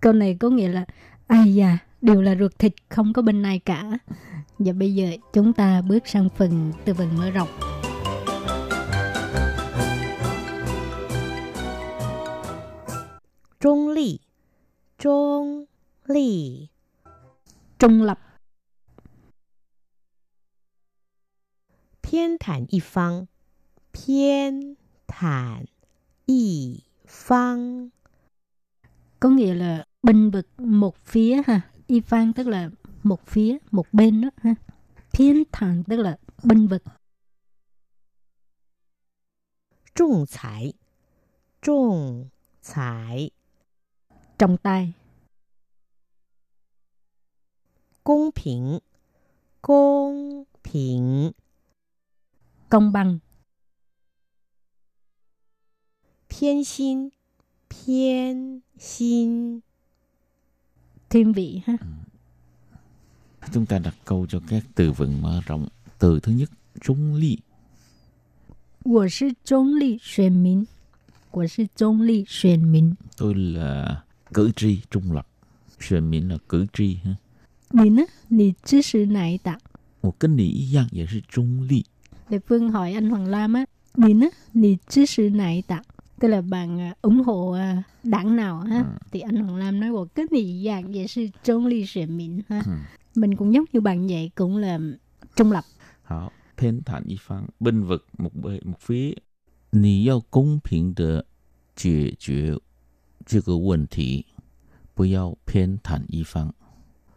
[0.00, 0.84] Câu này có nghĩa là
[1.26, 3.98] ai da, đều là ruột thịt, không có bên ai cả.
[4.58, 7.48] Và bây giờ chúng ta bước sang phần từ vựng mở rộng.
[14.98, 15.66] 中
[16.06, 16.70] 立，
[17.78, 18.18] 中立， Trung lập,
[22.02, 23.26] 偏袒一方，
[23.92, 25.66] 偏袒
[26.26, 27.90] 一方，
[29.20, 31.68] có nghĩa là binh vực một phía ha.
[31.86, 32.70] Y phan tức là
[33.02, 34.54] một phía, một bên đó ha.
[35.10, 36.82] Phiên thẳng tức là binh vực.
[39.94, 40.72] 仲裁，
[41.60, 42.28] 仲
[42.62, 43.30] 裁，
[44.38, 44.92] Trọng tài,
[48.06, 48.80] 公平，
[49.60, 51.32] 公平，
[52.68, 53.20] công bằng,
[56.28, 57.10] 偏心，
[57.68, 59.62] 偏心，
[61.08, 61.76] thiên vị ha.
[63.52, 65.68] Chúng ta đặt câu cho các từ vựng mở rộng.
[65.98, 67.38] Từ thứ nhất, trung ly.
[68.84, 70.66] 我是中立选民，
[71.30, 72.96] 我是中立选民。
[73.16, 75.26] Tôi là cử tri trung lập.
[75.80, 76.94] Xuyên miễn là cử tri.
[77.04, 77.16] ha.
[77.70, 78.02] 你呢？
[78.28, 79.58] 你支持哪一党？
[80.02, 81.84] Một cái nỉ dạng也是trung ly.
[82.28, 83.64] Để Phương hỏi anh Hoàng Lam á,
[83.96, 85.82] Nì á, nì支持哪一党?
[86.20, 88.84] Tức là bạn à, ủng hộ à, đảng nào ha?
[89.12, 92.42] Thì anh Hoàng Lam nói, một cái nì dạng vậy sư trung ly xuyên mình
[92.48, 92.62] ha.
[92.66, 92.72] Ừ.
[93.14, 94.78] Mình cũng giống như bạn vậy, cũng là
[95.36, 95.64] trung lập.
[96.02, 99.14] 好，偏袒一方，bên vực một bên một phía，
[99.70, 101.24] 你要公平的
[101.76, 102.58] 解决
[103.26, 104.26] 这个问题，
[104.94, 106.54] 不要偏袒一方。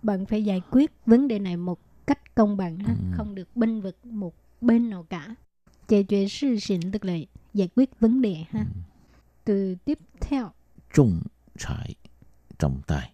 [0.03, 3.17] bạn phải giải quyết vấn đề này một cách công bằng ha, ừ.
[3.17, 5.35] không được binh vực một bên nào cả.
[5.89, 7.15] Giải quyết sự tình tức là
[7.55, 8.61] giải quyết vấn đề ha.
[8.61, 8.81] Ừ.
[9.45, 10.51] Từ tiếp theo.
[10.95, 11.21] Trọng
[11.69, 11.95] tài,
[12.59, 13.13] trọng tài.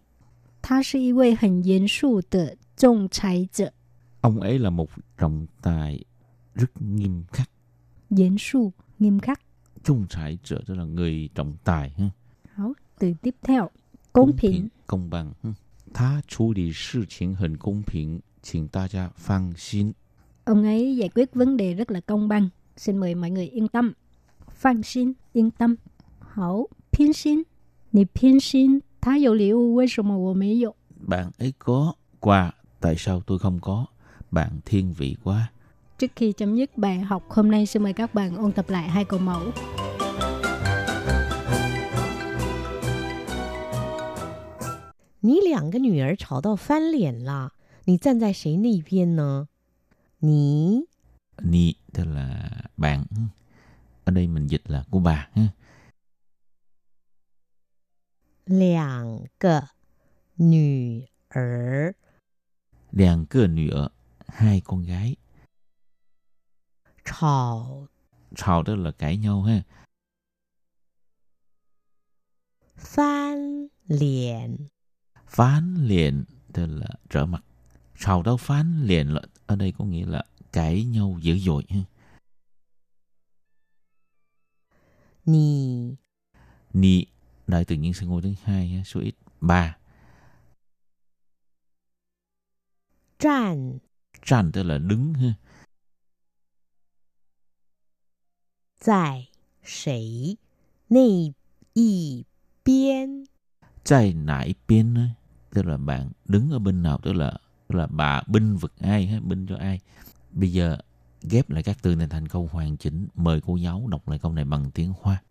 [4.21, 6.05] Ông ấy là một trọng tài
[6.55, 7.51] rất nghiêm khắc.
[8.11, 9.41] Nghiêm su, nghiêm khắc.
[9.85, 12.11] Trọng tài trở tức là người trọng tài ha.
[12.55, 13.71] Hảo, từ tiếp theo.
[14.13, 14.69] Công, công bình.
[14.87, 15.33] Công bằng.
[15.43, 15.51] Ha.
[15.96, 19.94] 他处理事情很公平，请大家放心。
[20.46, 22.50] Ông ấy giải quyết vấn đề rất là công bằng.
[22.78, 23.94] Xin mời mọi người yên tâm.
[24.50, 25.76] Phan xin, yên tâm.
[26.34, 27.42] Hảo, phiên xin.
[27.92, 30.76] Nì phiên xin,他有礼物，为什么我没有？
[31.08, 33.86] Bạn ấy có quà, tại sao tôi không có?
[34.32, 35.52] Bạn thiên vị quá.
[35.98, 38.90] Trước khi chấm dứt bài học hôm nay, xin mời các bạn ôn tập lại
[38.90, 39.42] hai câu mẫu.
[45.26, 47.54] 你两个女儿吵到翻脸了，
[47.86, 49.48] 你站在谁那边呢？
[50.20, 50.88] 你
[51.38, 53.06] Ni tức là bạn.
[54.06, 55.30] Ở đây mình dịch là của bà.
[55.34, 55.54] ha.
[58.46, 59.70] 两个
[60.36, 61.94] 女儿
[62.92, 63.90] Đàn cơ nữ ở,
[64.28, 65.16] hai con gái.
[67.06, 67.88] 吵
[68.36, 69.64] 吵tức là cãi nhau ha.
[72.76, 74.70] 翻脸，
[75.37, 77.45] phán liền tức là trở mặt.
[77.97, 81.81] Sau đó phán liền là, ở đây có nghĩa là cãi nhau dữ dội ha.
[85.27, 85.95] Ni
[86.73, 87.07] ni
[87.47, 89.77] đại tự nhiên sinh ngôi thứ hai số ít ba.
[93.19, 93.79] Tràn.
[94.25, 95.35] Tràn tức là đứng ha.
[98.85, 99.31] Tại
[99.65, 100.37] sảy
[100.89, 101.33] nây
[101.75, 102.25] y
[102.65, 103.25] biên.
[103.85, 104.95] Tại nải biên
[105.56, 109.08] tức là bạn đứng ở bên nào tức là tức là bà binh vực ai
[109.08, 109.80] ha, binh cho ai.
[110.32, 110.78] Bây giờ
[111.22, 113.08] ghép lại các từ này thành câu hoàn chỉnh.
[113.16, 115.22] Mời cô giáo đọc lại câu này bằng tiếng Hoa.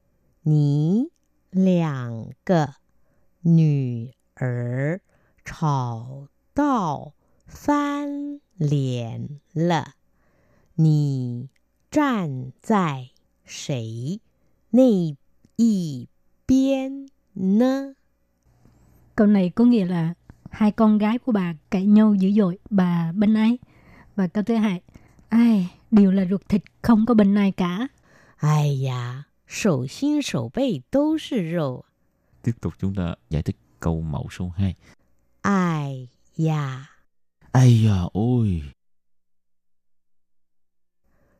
[0.42, 1.10] 你
[1.50, 2.74] 两个
[3.42, 5.00] 女儿
[5.44, 7.12] 吵到
[7.46, 9.96] 翻脸了，
[10.76, 11.48] 你
[11.90, 13.10] 站在
[13.44, 14.20] 谁
[14.70, 15.14] 那
[15.56, 16.08] 一
[16.46, 17.96] 边呢？
[19.15, 20.13] Câu này có nghĩa là
[20.51, 23.59] hai con gái của bà cãi nhau dữ dội, bà bên ấy.
[24.15, 24.81] Và câu thứ hai,
[25.29, 27.87] ai đều là ruột thịt không có bên ai cả.
[28.35, 31.83] Ai da, sổ xin sổ bê đều là rượu.
[32.41, 34.75] Tiếp tục chúng ta giải thích câu mẫu số 2.
[35.41, 36.89] Ai da.
[37.51, 38.63] Ai da ôi.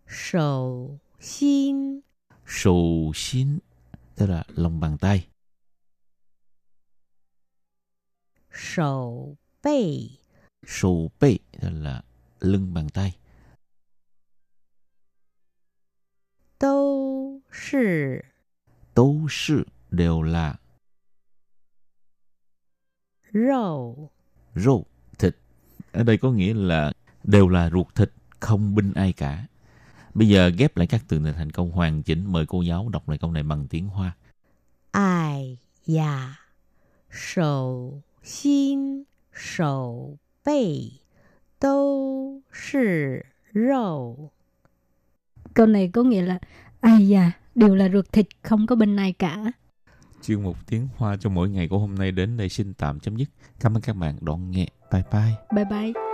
[0.07, 1.99] Sổ xin.
[2.47, 3.59] Sổ xin
[4.15, 5.27] tức là lòng bàn tay.
[8.54, 10.08] 手背
[10.66, 12.02] Sù bê tức là
[12.40, 13.12] lưng bàn tay.
[16.58, 18.24] 都是
[18.94, 20.58] Tố sự đều là
[23.32, 24.10] 肉。
[24.54, 24.84] rô,
[25.18, 25.36] thịt.
[25.92, 26.92] Ở đây có nghĩa là
[27.24, 29.46] đều là ruột thịt, không binh ai cả.
[30.14, 32.32] Bây giờ ghép lại các từ này thành câu hoàn chỉnh.
[32.32, 34.16] Mời cô giáo đọc lại câu này bằng tiếng Hoa.
[34.92, 36.36] 哎呀，
[37.08, 41.00] 手 心手背
[41.58, 44.30] 都是肉。
[45.54, 46.38] Câu này có nghĩa là
[46.80, 49.52] ai da, đều là ruột thịt, không có bên ai cả.
[50.22, 53.16] Chuyên mục tiếng Hoa cho mỗi ngày của hôm nay đến đây xin tạm chấm
[53.16, 53.28] dứt.
[53.60, 54.66] Cảm ơn các bạn đón nghe.
[54.92, 55.34] Bye bye.
[55.54, 56.13] Bye bye.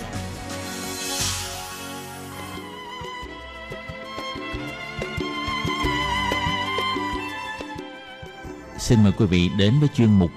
[8.91, 10.31] Xin mời quý vị đến với chuyên mục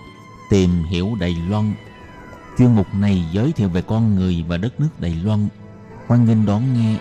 [0.50, 1.74] Tìm hiểu Đài Loan.
[2.58, 5.48] Chuyên mục này giới thiệu về con người và đất nước Đài Loan.
[6.06, 6.98] Hoan nghênh đón nghe.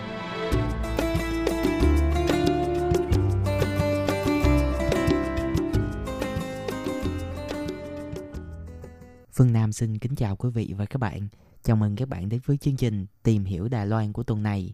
[9.32, 11.28] Phương Nam xin kính chào quý vị và các bạn.
[11.62, 14.72] Chào mừng các bạn đến với chương trình Tìm hiểu Đài Loan của tuần này.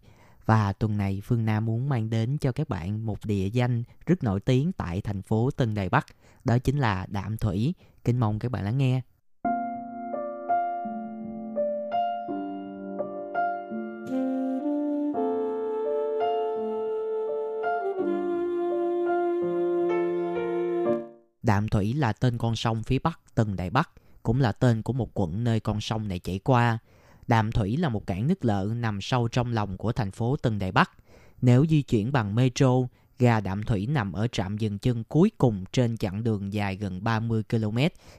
[0.50, 4.22] Và tuần này Phương Nam muốn mang đến cho các bạn một địa danh rất
[4.24, 6.06] nổi tiếng tại thành phố Tân Đài Bắc.
[6.44, 7.74] Đó chính là Đạm Thủy.
[8.04, 9.00] Kính mong các bạn lắng nghe.
[21.42, 23.90] Đạm Thủy là tên con sông phía bắc Tân Đại Bắc,
[24.22, 26.78] cũng là tên của một quận nơi con sông này chảy qua.
[27.30, 30.58] Đạm Thủy là một cảng nước lợ nằm sâu trong lòng của thành phố Tân
[30.58, 30.90] Đại Bắc.
[31.42, 32.70] Nếu di chuyển bằng metro,
[33.18, 37.04] ga Đạm Thủy nằm ở trạm dừng chân cuối cùng trên chặng đường dài gần
[37.04, 37.78] 30 km,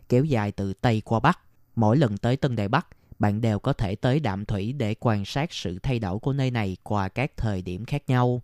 [0.09, 1.39] kéo dài từ Tây qua Bắc.
[1.75, 2.87] Mỗi lần tới Tân Đại Bắc,
[3.19, 6.51] bạn đều có thể tới Đạm Thủy để quan sát sự thay đổi của nơi
[6.51, 8.41] này qua các thời điểm khác nhau.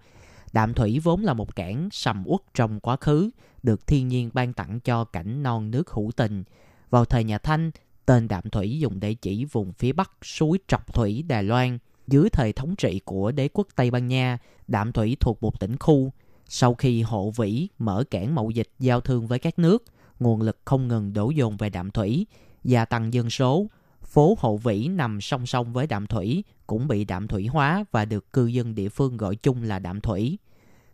[0.54, 3.30] Đạm Thủy vốn là một cảng sầm uất trong quá khứ,
[3.64, 6.44] được thiên nhiên ban tặng cho cảnh non nước hữu tình.
[6.90, 7.72] Vào thời nhà Thanh,
[8.08, 11.78] tên Đạm Thủy dùng để chỉ vùng phía bắc suối Trọc Thủy, Đài Loan.
[12.08, 15.78] Dưới thời thống trị của đế quốc Tây Ban Nha, Đạm Thủy thuộc một tỉnh
[15.78, 16.12] khu.
[16.48, 19.84] Sau khi hộ vĩ mở cảng mậu dịch giao thương với các nước,
[20.20, 22.26] nguồn lực không ngừng đổ dồn về Đạm Thủy,
[22.64, 23.68] gia tăng dân số.
[24.04, 28.06] Phố Hộ Vĩ nằm song song với Đạm Thủy cũng bị Đạm Thủy hóa và
[28.06, 30.38] được cư dân địa phương gọi chung là Đạm Thủy.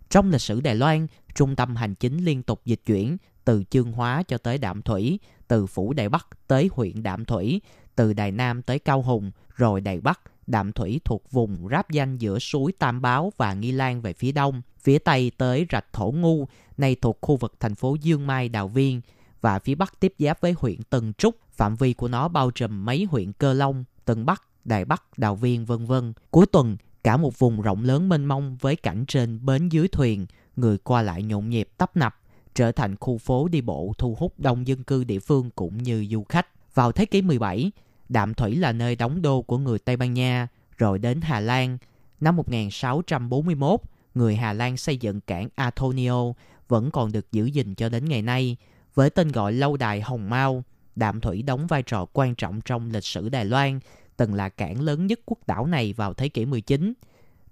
[0.10, 3.91] Trong lịch sử Đài Loan, trung tâm hành chính liên tục dịch chuyển từ Chương
[3.91, 7.62] Hóa cho tới Đạm Thủy, từ Phủ Đài Bắc tới huyện Đạm Thủy,
[7.95, 12.17] từ Đài Nam tới Cao Hùng, rồi Đài Bắc, Đạm Thủy thuộc vùng ráp danh
[12.17, 16.12] giữa suối Tam Báo và Nghi Lan về phía đông, phía tây tới rạch Thổ
[16.12, 19.01] Ngu, nay thuộc khu vực thành phố Dương Mai Đào Viên,
[19.41, 22.86] và phía bắc tiếp giáp với huyện Tân Trúc, phạm vi của nó bao trùm
[22.86, 26.13] mấy huyện Cơ Long, Tân Bắc, Đài Bắc, Đào Viên vân vân.
[26.32, 30.25] Cuối tuần, cả một vùng rộng lớn mênh mông với cảnh trên bến dưới thuyền,
[30.56, 32.15] người qua lại nhộn nhịp tấp nập,
[32.55, 36.07] trở thành khu phố đi bộ thu hút đông dân cư địa phương cũng như
[36.11, 36.47] du khách.
[36.73, 37.71] Vào thế kỷ 17,
[38.09, 41.77] Đạm Thủy là nơi đóng đô của người Tây Ban Nha, rồi đến Hà Lan.
[42.19, 43.81] Năm 1641,
[44.15, 46.33] người Hà Lan xây dựng cảng Antonio
[46.67, 48.57] vẫn còn được giữ gìn cho đến ngày nay.
[48.93, 50.63] Với tên gọi lâu đài Hồng Mao,
[50.95, 53.79] Đạm Thủy đóng vai trò quan trọng trong lịch sử Đài Loan,
[54.17, 56.93] từng là cảng lớn nhất quốc đảo này vào thế kỷ 19.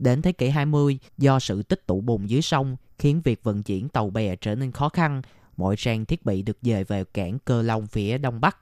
[0.01, 3.89] Đến thế kỷ 20, do sự tích tụ bùn dưới sông khiến việc vận chuyển
[3.89, 5.21] tàu bè trở nên khó khăn,
[5.57, 8.57] mọi trang thiết bị được dời về cảng Cơ Long phía đông bắc.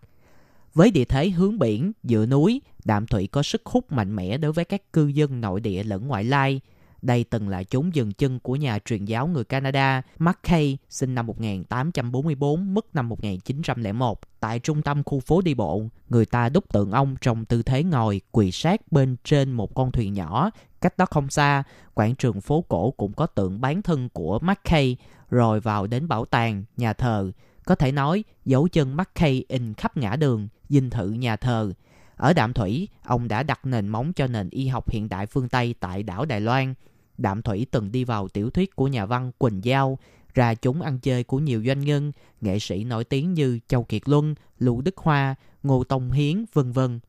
[0.74, 4.52] Với địa thế hướng biển, dựa núi, Đạm Thủy có sức hút mạnh mẽ đối
[4.52, 6.62] với các cư dân nội địa lẫn ngoại lai.
[7.02, 11.28] Đây từng là chốn dừng chân của nhà truyền giáo người Canada Mackay sinh năm
[11.28, 14.20] 1844, mất năm 1901.
[14.40, 17.84] Tại trung tâm khu phố đi bộ, người ta đúc tượng ông trong tư thế
[17.84, 20.52] ngồi quỳ sát bên trên một con thuyền nhỏ.
[20.82, 21.64] Cách đó không xa,
[21.94, 24.98] quảng trường phố cổ cũng có tượng bán thân của Mackay,
[25.30, 27.32] rồi vào đến bảo tàng, nhà thờ.
[27.66, 31.74] Có thể nói, dấu chân Mackay in khắp ngã đường, dinh thự nhà thờ.
[32.16, 35.50] Ở Đạm Thủy, ông đã đặt nền móng cho nền y học hiện đại phương
[35.50, 36.74] Tây tại đảo Đài Loan.
[37.18, 39.98] Đạm Thủy từng đi vào tiểu thuyết của nhà văn Quỳnh Giao,
[40.34, 44.10] ra chúng ăn chơi của nhiều doanh nhân, nghệ sĩ nổi tiếng như Châu Kiệt
[44.10, 47.00] Luân, Lưu Đức Hoa, Ngô Tông Hiến, vân vân.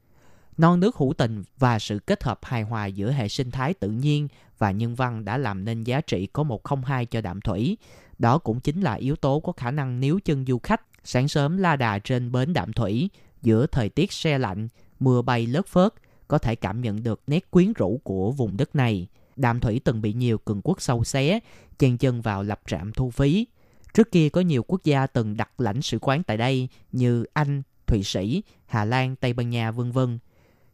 [0.61, 3.90] Non nước hữu tình và sự kết hợp hài hòa giữa hệ sinh thái tự
[3.90, 7.40] nhiên và nhân văn đã làm nên giá trị có một không hai cho Đạm
[7.40, 7.76] Thủy.
[8.18, 11.56] Đó cũng chính là yếu tố có khả năng níu chân du khách sáng sớm
[11.56, 13.11] la đà trên bến Đạm Thủy
[13.42, 15.94] giữa thời tiết se lạnh, mưa bay lất phớt,
[16.28, 19.06] có thể cảm nhận được nét quyến rũ của vùng đất này.
[19.36, 21.40] Đạm Thủy từng bị nhiều cường quốc sâu xé,
[21.78, 23.46] chen chân vào lập trạm thu phí.
[23.94, 27.62] Trước kia có nhiều quốc gia từng đặt lãnh sự quán tại đây như Anh,
[27.86, 30.18] Thụy Sĩ, Hà Lan, Tây Ban Nha vân vân.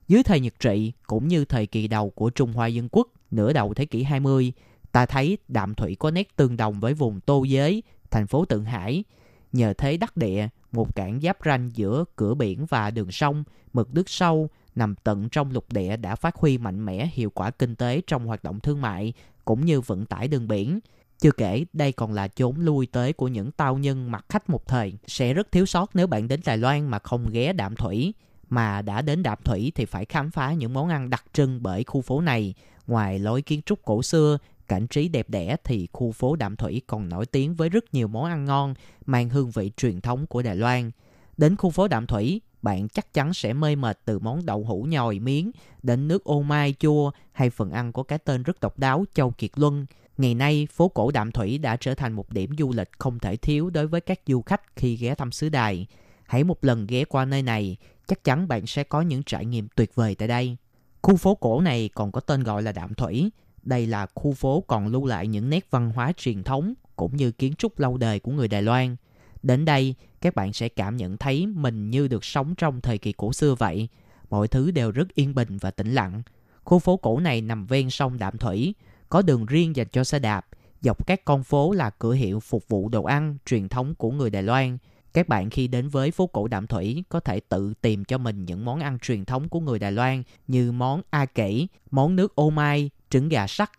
[0.09, 3.53] Dưới thời Nhật trị cũng như thời kỳ đầu của Trung Hoa Dân Quốc nửa
[3.53, 4.53] đầu thế kỷ 20,
[4.93, 8.65] ta thấy Đạm Thủy có nét tương đồng với vùng Tô Giới, thành phố Tượng
[8.65, 9.05] Hải.
[9.53, 13.95] Nhờ thế đắc địa, một cảng giáp ranh giữa cửa biển và đường sông, mực
[13.95, 17.75] nước sâu, nằm tận trong lục địa đã phát huy mạnh mẽ hiệu quả kinh
[17.75, 19.13] tế trong hoạt động thương mại
[19.45, 20.81] cũng như vận tải đường biển.
[21.19, 24.67] Chưa kể, đây còn là chốn lui tới của những tao nhân mặc khách một
[24.67, 24.93] thời.
[25.07, 28.15] Sẽ rất thiếu sót nếu bạn đến Đài Loan mà không ghé Đạm Thủy.
[28.49, 31.85] Mà đã đến Đạm Thủy thì phải khám phá những món ăn đặc trưng bởi
[31.85, 32.55] khu phố này.
[32.87, 34.39] Ngoài lối kiến trúc cổ xưa,
[34.69, 38.09] cảnh trí đẹp đẽ thì khu phố Đạm Thủy còn nổi tiếng với rất nhiều
[38.09, 38.75] món ăn ngon
[39.07, 40.91] mang hương vị truyền thống của Đài Loan.
[41.37, 44.87] Đến khu phố Đạm Thủy, bạn chắc chắn sẽ mê mệt từ món đậu hũ
[44.89, 45.51] nhồi miếng
[45.83, 49.31] đến nước ô mai chua hay phần ăn có cái tên rất độc đáo Châu
[49.31, 49.87] Kiệt Luân.
[50.19, 53.37] Ngày nay, phố cổ Đạm Thủy đã trở thành một điểm du lịch không thể
[53.37, 55.87] thiếu đối với các du khách khi ghé thăm xứ Đài.
[56.27, 59.69] Hãy một lần ghé qua nơi này, chắc chắn bạn sẽ có những trải nghiệm
[59.77, 60.57] tuyệt vời tại đây.
[61.03, 63.31] Khu phố cổ này còn có tên gọi là Đạm Thủy.
[63.63, 67.31] Đây là khu phố còn lưu lại những nét văn hóa truyền thống cũng như
[67.31, 68.97] kiến trúc lâu đời của người Đài Loan.
[69.43, 73.13] Đến đây, các bạn sẽ cảm nhận thấy mình như được sống trong thời kỳ
[73.13, 73.89] cổ xưa vậy.
[74.31, 76.23] Mọi thứ đều rất yên bình và tĩnh lặng.
[76.65, 78.75] Khu phố cổ này nằm ven sông Đạm Thủy,
[79.09, 80.47] có đường riêng dành cho xe đạp.
[80.81, 84.31] Dọc các con phố là cửa hiệu phục vụ đồ ăn truyền thống của người
[84.31, 84.79] Đài Loan.
[85.17, 88.45] Các bạn khi đến với phố cổ Đạm Thủy có thể tự tìm cho mình
[88.45, 92.35] những món ăn truyền thống của người Đài Loan như món A Kỷ, món nước
[92.35, 93.71] ô mai, trứng gà sắt,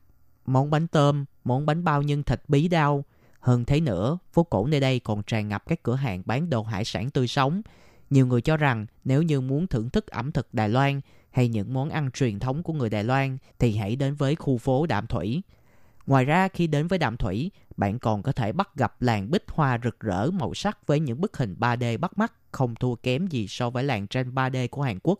[0.46, 3.04] món bánh tôm, món bánh bao nhân thịt bí đao,
[3.40, 6.64] hơn thế nữa, phố cổ nơi đây còn tràn ngập các cửa hàng bán đồ
[6.64, 7.62] hải sản tươi sống.
[8.10, 11.74] Nhiều người cho rằng nếu như muốn thưởng thức ẩm thực Đài Loan hay những
[11.74, 15.08] món ăn truyền thống của người Đài Loan thì hãy đến với khu phố Đạm
[15.08, 15.42] Thủy.
[16.08, 19.44] Ngoài ra khi đến với Đạm Thủy, bạn còn có thể bắt gặp làng bích
[19.48, 23.28] hoa rực rỡ màu sắc với những bức hình 3D bắt mắt không thua kém
[23.28, 25.20] gì so với làng tranh 3D của Hàn Quốc.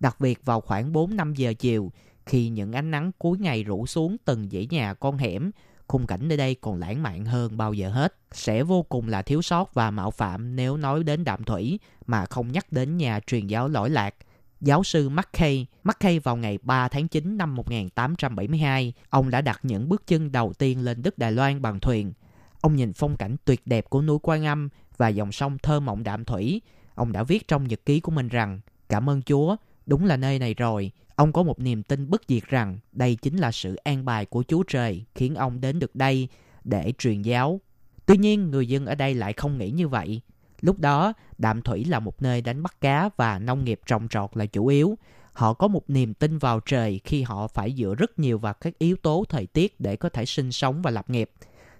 [0.00, 1.92] Đặc biệt vào khoảng 4-5 giờ chiều,
[2.26, 5.50] khi những ánh nắng cuối ngày rủ xuống từng dãy nhà con hẻm,
[5.86, 8.14] khung cảnh nơi đây còn lãng mạn hơn bao giờ hết.
[8.32, 12.26] Sẽ vô cùng là thiếu sót và mạo phạm nếu nói đến Đạm Thủy mà
[12.26, 14.14] không nhắc đến nhà truyền giáo lỗi lạc.
[14.60, 19.88] Giáo sư Mackay, Mackay vào ngày 3 tháng 9 năm 1872, ông đã đặt những
[19.88, 22.12] bước chân đầu tiên lên đất Đài Loan bằng thuyền.
[22.60, 26.02] Ông nhìn phong cảnh tuyệt đẹp của núi Quan Âm và dòng sông thơ mộng
[26.02, 26.60] Đạm Thủy.
[26.94, 29.56] Ông đã viết trong nhật ký của mình rằng, cảm ơn Chúa,
[29.86, 33.36] đúng là nơi này rồi, Ông có một niềm tin bất diệt rằng đây chính
[33.36, 36.28] là sự an bài của Chúa Trời khiến ông đến được đây
[36.64, 37.60] để truyền giáo.
[38.06, 40.20] Tuy nhiên, người dân ở đây lại không nghĩ như vậy.
[40.60, 44.36] Lúc đó, Đạm Thủy là một nơi đánh bắt cá và nông nghiệp trồng trọt
[44.36, 44.98] là chủ yếu.
[45.32, 48.78] Họ có một niềm tin vào trời khi họ phải dựa rất nhiều vào các
[48.78, 51.30] yếu tố thời tiết để có thể sinh sống và lập nghiệp.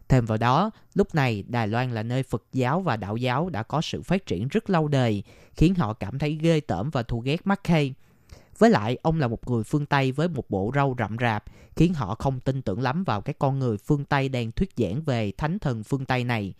[0.08, 3.62] Thêm vào đó, lúc này Đài Loan là nơi Phật giáo và đạo giáo đã
[3.62, 5.22] có sự phát triển rất lâu đời,
[5.56, 7.94] khiến họ cảm thấy ghê tởm và thù ghét Mackay.
[8.58, 11.44] Với lại, ông là một người phương Tây với một bộ râu rậm rạp,
[11.76, 15.02] khiến họ không tin tưởng lắm vào cái con người phương Tây đang thuyết giảng
[15.02, 16.54] về thánh thần phương Tây này.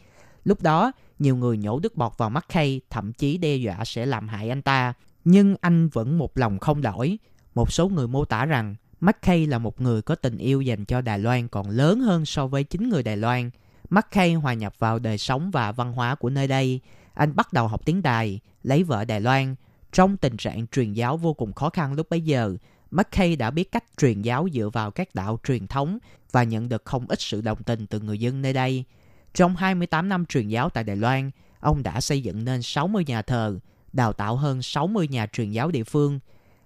[0.45, 4.07] Lúc đó, nhiều người nhổ nước bọt vào mắt Kay, thậm chí đe dọa sẽ
[4.07, 4.93] làm hại anh ta.
[5.24, 7.18] Nhưng anh vẫn một lòng không đổi.
[7.55, 11.01] Một số người mô tả rằng McKay là một người có tình yêu dành cho
[11.01, 13.51] Đài Loan còn lớn hơn so với chính người Đài Loan.
[13.91, 16.80] McKay hòa nhập vào đời sống và văn hóa của nơi đây.
[17.14, 19.55] Anh bắt đầu học tiếng Đài, lấy vợ Đài Loan,
[19.93, 22.57] trong tình trạng truyền giáo vô cùng khó khăn lúc bấy giờ,
[22.91, 25.99] McKay đã biết cách truyền giáo dựa vào các đạo truyền thống
[26.32, 28.84] và nhận được không ít sự đồng tình từ người dân nơi đây.
[29.35, 33.22] Trong 28 năm truyền giáo tại Đài Loan, ông đã xây dựng nên 60 nhà
[33.22, 33.59] thờ,
[33.93, 36.20] đào tạo hơn 60 nhà truyền giáo địa phương,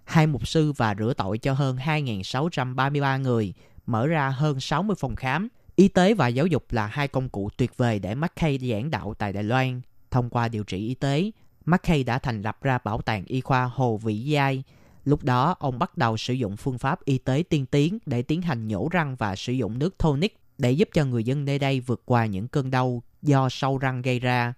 [0.05, 3.55] hai mục sư và rửa tội cho hơn 2.633 người,
[3.87, 5.49] mở ra hơn 60 phòng khám.
[5.77, 9.15] Y tế và giáo dục là hai công cụ tuyệt vời để McKay giảng đạo
[9.19, 9.81] tại Đài Loan.
[10.11, 11.31] Thông qua điều trị y tế,
[11.65, 14.63] Mackay đã thành lập ra bảo tàng y khoa Hồ Vĩ Giai.
[15.05, 18.43] Lúc đó, ông bắt đầu sử dụng phương pháp y tế tiên tiến để tiến
[18.43, 21.81] hành nhổ răng và sử dụng nước tonic để giúp cho người dân nơi đây
[21.81, 24.55] vượt qua những cơn đau do sâu răng gây ra.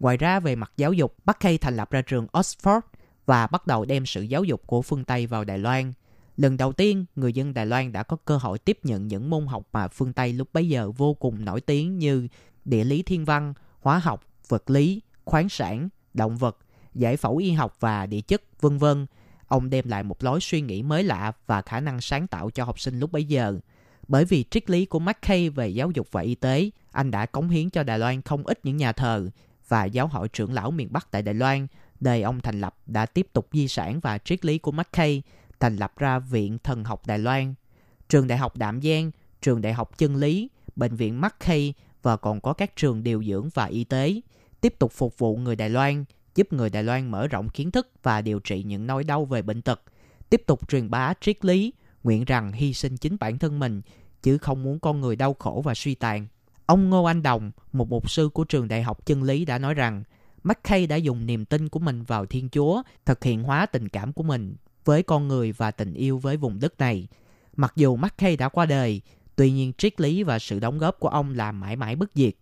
[0.00, 2.80] Ngoài ra về mặt giáo dục, Mackay thành lập ra trường Oxford
[3.26, 5.92] và bắt đầu đem sự giáo dục của phương Tây vào Đài Loan.
[6.36, 9.46] Lần đầu tiên, người dân Đài Loan đã có cơ hội tiếp nhận những môn
[9.46, 12.28] học mà phương Tây lúc bấy giờ vô cùng nổi tiếng như
[12.64, 16.58] địa lý thiên văn, hóa học, vật lý, khoáng sản, động vật,
[16.94, 19.06] giải phẫu y học và địa chất, vân vân.
[19.46, 22.64] Ông đem lại một lối suy nghĩ mới lạ và khả năng sáng tạo cho
[22.64, 23.58] học sinh lúc bấy giờ.
[24.08, 27.48] Bởi vì triết lý của Mackay về giáo dục và y tế, anh đã cống
[27.48, 29.30] hiến cho Đài Loan không ít những nhà thờ
[29.68, 31.66] và giáo hội trưởng lão miền Bắc tại Đài Loan,
[32.00, 35.22] nơi ông thành lập đã tiếp tục di sản và triết lý của Mackay,
[35.60, 37.54] thành lập ra Viện Thần học Đài Loan,
[38.08, 39.10] trường đại học Đạm Giang,
[39.42, 43.48] trường đại học Chân lý, bệnh viện Mackay và còn có các trường điều dưỡng
[43.54, 44.20] và y tế–
[44.60, 46.04] tiếp tục phục vụ người Đài Loan,
[46.34, 49.42] giúp người Đài Loan mở rộng kiến thức và điều trị những nỗi đau về
[49.42, 49.82] bệnh tật.
[50.30, 51.72] tiếp tục truyền bá triết lý,
[52.06, 53.82] nguyện rằng hy sinh chính bản thân mình,
[54.22, 56.26] chứ không muốn con người đau khổ và suy tàn.
[56.66, 59.74] Ông Ngô Anh Đồng, một mục sư của trường đại học chân lý đã nói
[59.74, 60.02] rằng,
[60.44, 64.12] McKay đã dùng niềm tin của mình vào Thiên Chúa, thực hiện hóa tình cảm
[64.12, 67.08] của mình với con người và tình yêu với vùng đất này.
[67.56, 69.00] Mặc dù McKay đã qua đời,
[69.36, 72.34] tuy nhiên triết lý và sự đóng góp của ông là mãi mãi bất diệt.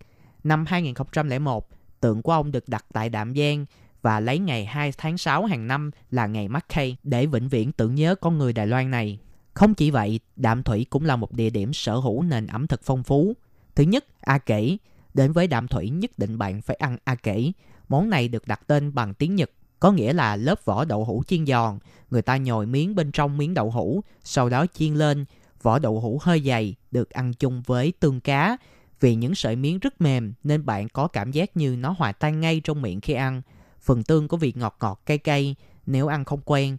[0.45, 1.69] Năm 2001,
[2.01, 3.67] tượng của ông được đặt tại Đạm Giang
[4.03, 7.95] và lấy ngày 2 tháng 6 hàng năm là ngày McKay để vĩnh viễn tưởng
[7.95, 9.19] nhớ con người Đài Loan này.
[9.55, 12.81] Không chỉ vậy, Đạm Thủy cũng là một địa điểm sở hữu nền ẩm thực
[12.85, 13.37] phong phú.
[13.75, 14.77] Thứ nhất, A Kể.
[15.15, 17.53] Đến với Đạm Thủy nhất định bạn phải ăn A Kể.
[17.89, 19.51] Món này được đặt tên bằng tiếng Nhật,
[19.81, 21.79] có nghĩa là lớp vỏ đậu hũ chiên giòn.
[22.11, 25.25] Người ta nhồi miếng bên trong miếng đậu hũ, sau đó chiên lên.
[25.63, 28.57] Vỏ đậu hũ hơi dày, được ăn chung với tương cá.
[29.01, 32.41] Vì những sợi miếng rất mềm nên bạn có cảm giác như nó hòa tan
[32.41, 33.43] ngay trong miệng khi ăn.
[33.81, 35.55] Phần tương có vị ngọt ngọt cay cay,
[35.87, 36.77] nếu ăn không quen,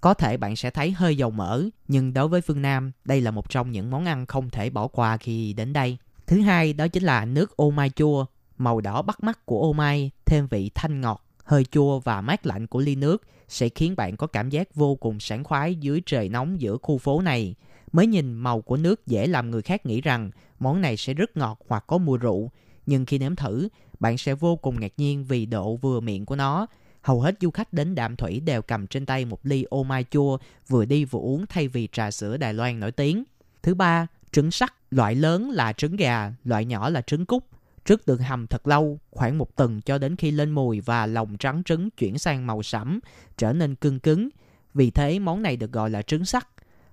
[0.00, 3.30] có thể bạn sẽ thấy hơi dầu mỡ, nhưng đối với phương Nam, đây là
[3.30, 5.96] một trong những món ăn không thể bỏ qua khi đến đây.
[6.26, 8.26] Thứ hai đó chính là nước ô mai chua.
[8.58, 12.46] Màu đỏ bắt mắt của ô mai thêm vị thanh ngọt, hơi chua và mát
[12.46, 16.02] lạnh của ly nước sẽ khiến bạn có cảm giác vô cùng sảng khoái dưới
[16.06, 17.54] trời nóng giữa khu phố này.
[17.92, 21.36] Mới nhìn màu của nước dễ làm người khác nghĩ rằng món này sẽ rất
[21.36, 22.50] ngọt hoặc có mùi rượu.
[22.86, 23.68] Nhưng khi nếm thử,
[24.00, 26.66] bạn sẽ vô cùng ngạc nhiên vì độ vừa miệng của nó.
[27.02, 30.04] Hầu hết du khách đến Đạm Thủy đều cầm trên tay một ly ô mai
[30.10, 30.38] chua
[30.68, 33.24] vừa đi vừa uống thay vì trà sữa Đài Loan nổi tiếng.
[33.62, 34.74] Thứ ba, trứng sắt.
[34.90, 37.44] Loại lớn là trứng gà, loại nhỏ là trứng cút.
[37.84, 41.36] trước được hầm thật lâu, khoảng một tuần cho đến khi lên mùi và lòng
[41.36, 43.00] trắng trứng chuyển sang màu sẫm,
[43.36, 44.28] trở nên cưng cứng.
[44.74, 46.46] Vì thế món này được gọi là trứng sắt.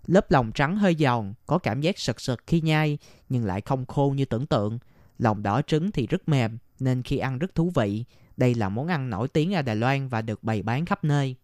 [0.08, 2.98] Lớp lòng trắng hơi giòn, có cảm giác sật sật khi nhai,
[3.30, 4.80] nhưng lại không khô như tưởng tượng.
[5.20, 8.06] Lòng đỏ trứng thì rất mềm, nên khi ăn rất thú vị.
[8.38, 11.36] Đây là món ăn nổi tiếng ở Đài Loan và được bày bán khắp nơi.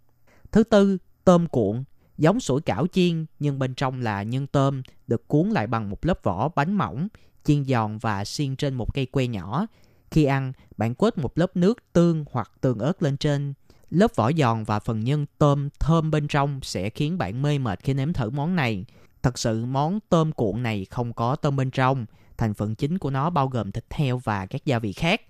[0.52, 1.84] Thứ tư, tôm cuộn.
[2.18, 6.06] Giống sủi cảo chiên nhưng bên trong là nhân tôm được cuốn lại bằng một
[6.06, 7.08] lớp vỏ bánh mỏng,
[7.44, 9.68] chiên giòn và xiên trên một cây que nhỏ.
[10.12, 13.54] Khi ăn, bạn quết một lớp nước tương hoặc tương ớt lên trên.
[13.90, 17.80] Lớp vỏ giòn và phần nhân tôm thơm bên trong sẽ khiến bạn mê mệt
[17.84, 18.86] khi nếm thử món này.
[19.24, 22.06] Thật sự món tôm cuộn này không có tôm bên trong.
[22.38, 25.22] Thành phần chính của nó bao gồm thịt heo và các gia vị khác.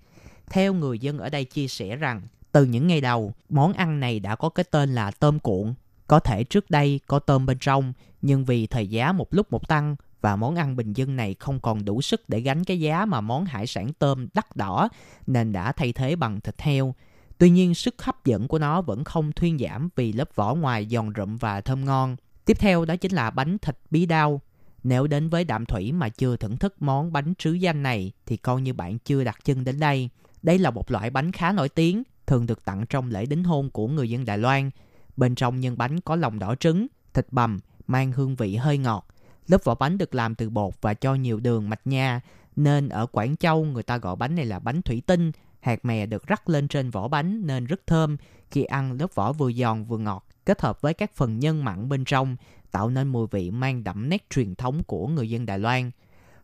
[0.50, 2.22] Theo người dân ở đây chia sẻ rằng,
[2.52, 5.74] từ những ngày đầu, món ăn này đã có cái tên là tôm cuộn.
[6.06, 7.92] Có thể trước đây có tôm bên trong,
[8.22, 11.60] nhưng vì thời giá một lúc một tăng và món ăn bình dân này không
[11.60, 14.88] còn đủ sức để gánh cái giá mà món hải sản tôm đắt đỏ
[15.26, 16.94] nên đã thay thế bằng thịt heo.
[17.38, 20.86] Tuy nhiên sức hấp dẫn của nó vẫn không thuyên giảm vì lớp vỏ ngoài
[20.90, 22.16] giòn rụm và thơm ngon.
[22.44, 24.40] Tiếp theo đó chính là bánh thịt bí đao.
[24.84, 28.36] Nếu đến với Đạm Thủy mà chưa thưởng thức món bánh trứ danh này thì
[28.36, 30.08] coi như bạn chưa đặt chân đến đây.
[30.44, 33.70] Đây là một loại bánh khá nổi tiếng, thường được tặng trong lễ đính hôn
[33.70, 34.70] của người dân Đài Loan.
[35.16, 39.06] Bên trong nhân bánh có lòng đỏ trứng, thịt bằm, mang hương vị hơi ngọt.
[39.46, 42.20] Lớp vỏ bánh được làm từ bột và cho nhiều đường mạch nha,
[42.56, 45.32] nên ở Quảng Châu người ta gọi bánh này là bánh thủy tinh.
[45.60, 48.16] Hạt mè được rắc lên trên vỏ bánh nên rất thơm.
[48.50, 51.88] Khi ăn lớp vỏ vừa giòn vừa ngọt, kết hợp với các phần nhân mặn
[51.88, 52.36] bên trong,
[52.70, 55.90] tạo nên mùi vị mang đậm nét truyền thống của người dân Đài Loan.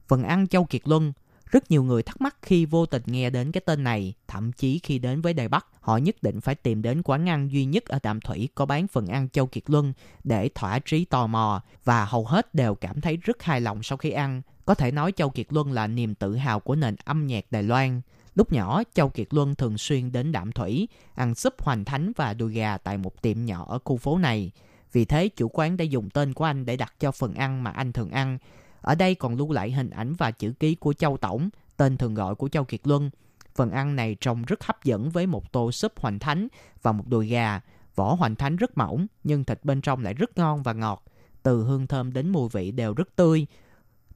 [0.09, 1.12] Phần ăn Châu Kiệt Luân
[1.51, 4.78] rất nhiều người thắc mắc khi vô tình nghe đến cái tên này, thậm chí
[4.78, 7.84] khi đến với Đài Bắc, họ nhất định phải tìm đến quán ăn duy nhất
[7.84, 9.92] ở Đạm Thủy có bán phần ăn Châu Kiệt Luân
[10.24, 13.98] để thỏa trí tò mò và hầu hết đều cảm thấy rất hài lòng sau
[13.98, 14.42] khi ăn.
[14.64, 17.62] Có thể nói Châu Kiệt Luân là niềm tự hào của nền âm nhạc Đài
[17.62, 18.01] Loan.
[18.34, 22.34] Lúc nhỏ, Châu Kiệt Luân thường xuyên đến Đạm Thủy, ăn súp hoành thánh và
[22.34, 24.51] đùi gà tại một tiệm nhỏ ở khu phố này.
[24.92, 27.70] Vì thế, chủ quán đã dùng tên của anh để đặt cho phần ăn mà
[27.70, 28.38] anh thường ăn
[28.80, 32.14] ở đây còn lưu lại hình ảnh và chữ ký của Châu Tổng, tên thường
[32.14, 33.10] gọi của Châu Kiệt Luân.
[33.54, 36.48] Phần ăn này trông rất hấp dẫn với một tô súp hoành thánh
[36.82, 37.60] và một đùi gà.
[37.94, 41.04] Vỏ hoành thánh rất mỏng, nhưng thịt bên trong lại rất ngon và ngọt.
[41.42, 43.46] Từ hương thơm đến mùi vị đều rất tươi.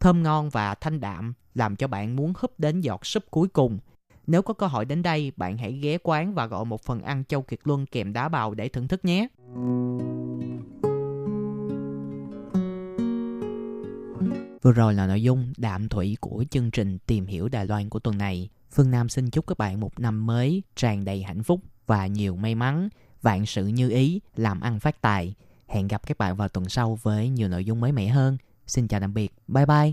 [0.01, 3.79] Thơm ngon và thanh đạm, làm cho bạn muốn húp đến giọt súp cuối cùng.
[4.27, 7.25] Nếu có cơ hội đến đây, bạn hãy ghé quán và gọi một phần ăn
[7.25, 9.29] Châu Kiệt Luân kèm đá bào để thưởng thức nhé.
[14.65, 17.99] Vừa rồi là nội dung đạm thủy của chương trình Tìm hiểu Đài Loan của
[17.99, 18.49] tuần này.
[18.73, 22.37] Phương Nam xin chúc các bạn một năm mới tràn đầy hạnh phúc và nhiều
[22.37, 22.89] may mắn,
[23.23, 25.35] vạn sự như ý, làm ăn phát tài.
[25.69, 28.37] Hẹn gặp các bạn vào tuần sau với nhiều nội dung mới mẻ hơn.
[28.67, 29.33] Xin chào tạm biệt.
[29.49, 29.93] Bye bye.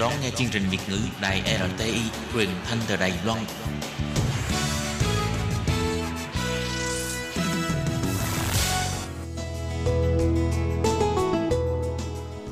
[0.00, 1.42] đang đón nghe chương trình Việt ngữ Đài
[1.76, 2.00] RTI
[2.34, 3.38] truyền thanh từ Đài Loan.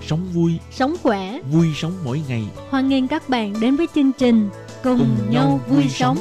[0.02, 4.12] Sống vui, Sống khỏe, vui sống mỗi ngày hoan nghênh các bạn đến với chương
[4.12, 4.50] trình
[4.82, 6.18] Cùng, cùng nhau vui sống.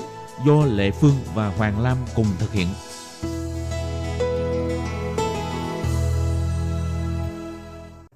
[0.47, 2.67] do Lệ Phương và Hoàng Lam cùng thực hiện.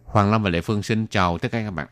[0.05, 1.87] Hoàng Lam và Lệ Phương xin chào tất cả các bạn.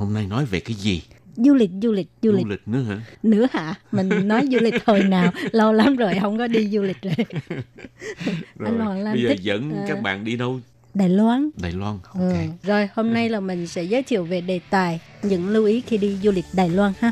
[0.00, 1.02] Hôm nay nói về cái gì?
[1.36, 3.00] Du lịch, du lịch, du lịch Du lịch nữa hả?
[3.22, 3.74] nữa hả?
[3.92, 5.32] Mình nói du lịch hồi nào?
[5.52, 7.14] Lâu lắm rồi không có đi du lịch rồi.
[8.64, 10.60] Anh Hoàng Lam bây giờ thích, dẫn ờ, các bạn đi đâu?
[10.94, 11.50] Đài Loan.
[11.62, 11.98] Đài Loan.
[12.02, 12.20] Ok.
[12.20, 12.34] Ừ.
[12.62, 15.96] Rồi hôm nay là mình sẽ giới thiệu về đề tài những lưu ý khi
[15.96, 17.10] đi du lịch Đài Loan ha.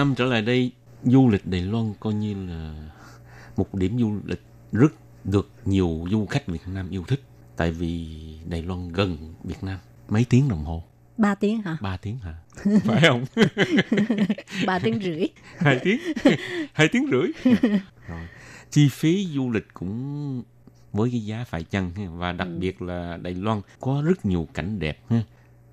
[0.00, 0.72] Năm trở lại đây,
[1.04, 2.74] du lịch Đài Loan coi như là
[3.56, 4.42] một điểm du lịch
[4.72, 4.92] rất
[5.24, 7.22] được nhiều du khách Việt Nam yêu thích.
[7.56, 9.78] Tại vì Đài Loan gần Việt Nam
[10.08, 10.84] mấy tiếng đồng hồ,
[11.16, 11.76] 3 tiếng hả?
[11.80, 12.34] 3 tiếng hả?
[12.84, 13.24] Phải không?
[14.66, 15.28] 3 tiếng rưỡi.
[15.58, 16.00] hai tiếng
[16.72, 17.54] hai tiếng rưỡi
[18.08, 18.28] rồi
[18.70, 20.42] chi phí du lịch cũng
[20.92, 24.78] với cái giá phải chăng và đặc biệt là Đài Loan có rất nhiều cảnh
[24.78, 25.22] đẹp ha.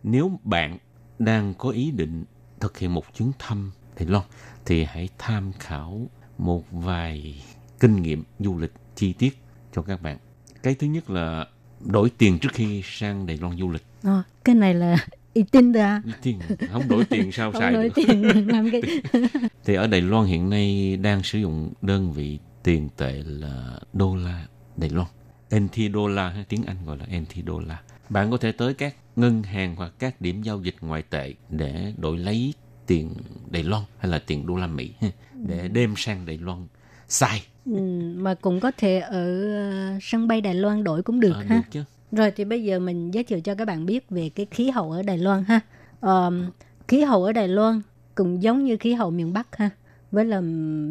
[0.03, 0.77] nếu bạn
[1.19, 2.23] đang có ý định
[2.59, 4.23] thực hiện một chuyến thăm Đài Loan
[4.65, 7.41] thì hãy tham khảo một vài
[7.79, 9.37] kinh nghiệm du lịch chi tiết
[9.75, 10.17] cho các bạn
[10.63, 11.45] cái thứ nhất là
[11.85, 14.97] đổi tiền trước khi sang Đài Loan du lịch Ờ, cái này là
[15.33, 16.01] y tin ra.
[16.21, 16.39] tiền
[16.71, 18.81] không đổi tiền sao Không xài nói được tiền làm cái
[19.65, 24.15] Thì ở Đài Loan hiện nay đang sử dụng đơn vị tiền tệ là đô
[24.15, 24.45] la
[24.77, 25.07] Đài Loan.
[25.55, 27.81] NT đô la, tiếng Anh gọi là NT đô la.
[28.09, 31.93] Bạn có thể tới các ngân hàng hoặc các điểm giao dịch ngoại tệ để
[31.97, 32.53] đổi lấy
[32.87, 33.13] tiền
[33.49, 34.91] Đài Loan hay là tiền đô la Mỹ
[35.33, 36.67] để đem sang Đài Loan
[37.07, 37.43] xài.
[37.65, 37.71] Ừ,
[38.15, 41.55] mà cũng có thể ở ờ, sân bay Đài Loan đổi cũng được Ờ, ha.
[41.55, 41.83] được chứ.
[42.11, 44.91] Rồi thì bây giờ mình giới thiệu cho các bạn biết về cái khí hậu
[44.91, 45.59] ở Đài Loan ha.
[45.99, 46.51] Ờm,
[46.87, 47.81] khí hậu ở Đài Loan
[48.15, 49.69] cũng giống như khí hậu miền Bắc ha,
[50.11, 50.41] với là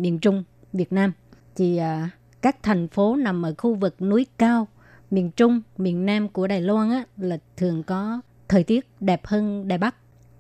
[0.01, 1.13] miền Trung Việt Nam.
[1.57, 2.11] Thì à,
[2.43, 4.69] các thành phố nằm ở khu vực núi cao
[5.11, 9.69] miền Trung, miền Nam của Đài Loan á là thường có thời tiết đẹp hơn
[9.69, 9.95] Đài Bắc.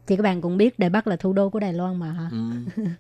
[0.07, 2.29] Thì các bạn cũng biết Đài Bắc là thủ đô của Đài Loan mà ha.
[2.33, 2.83] Ừ.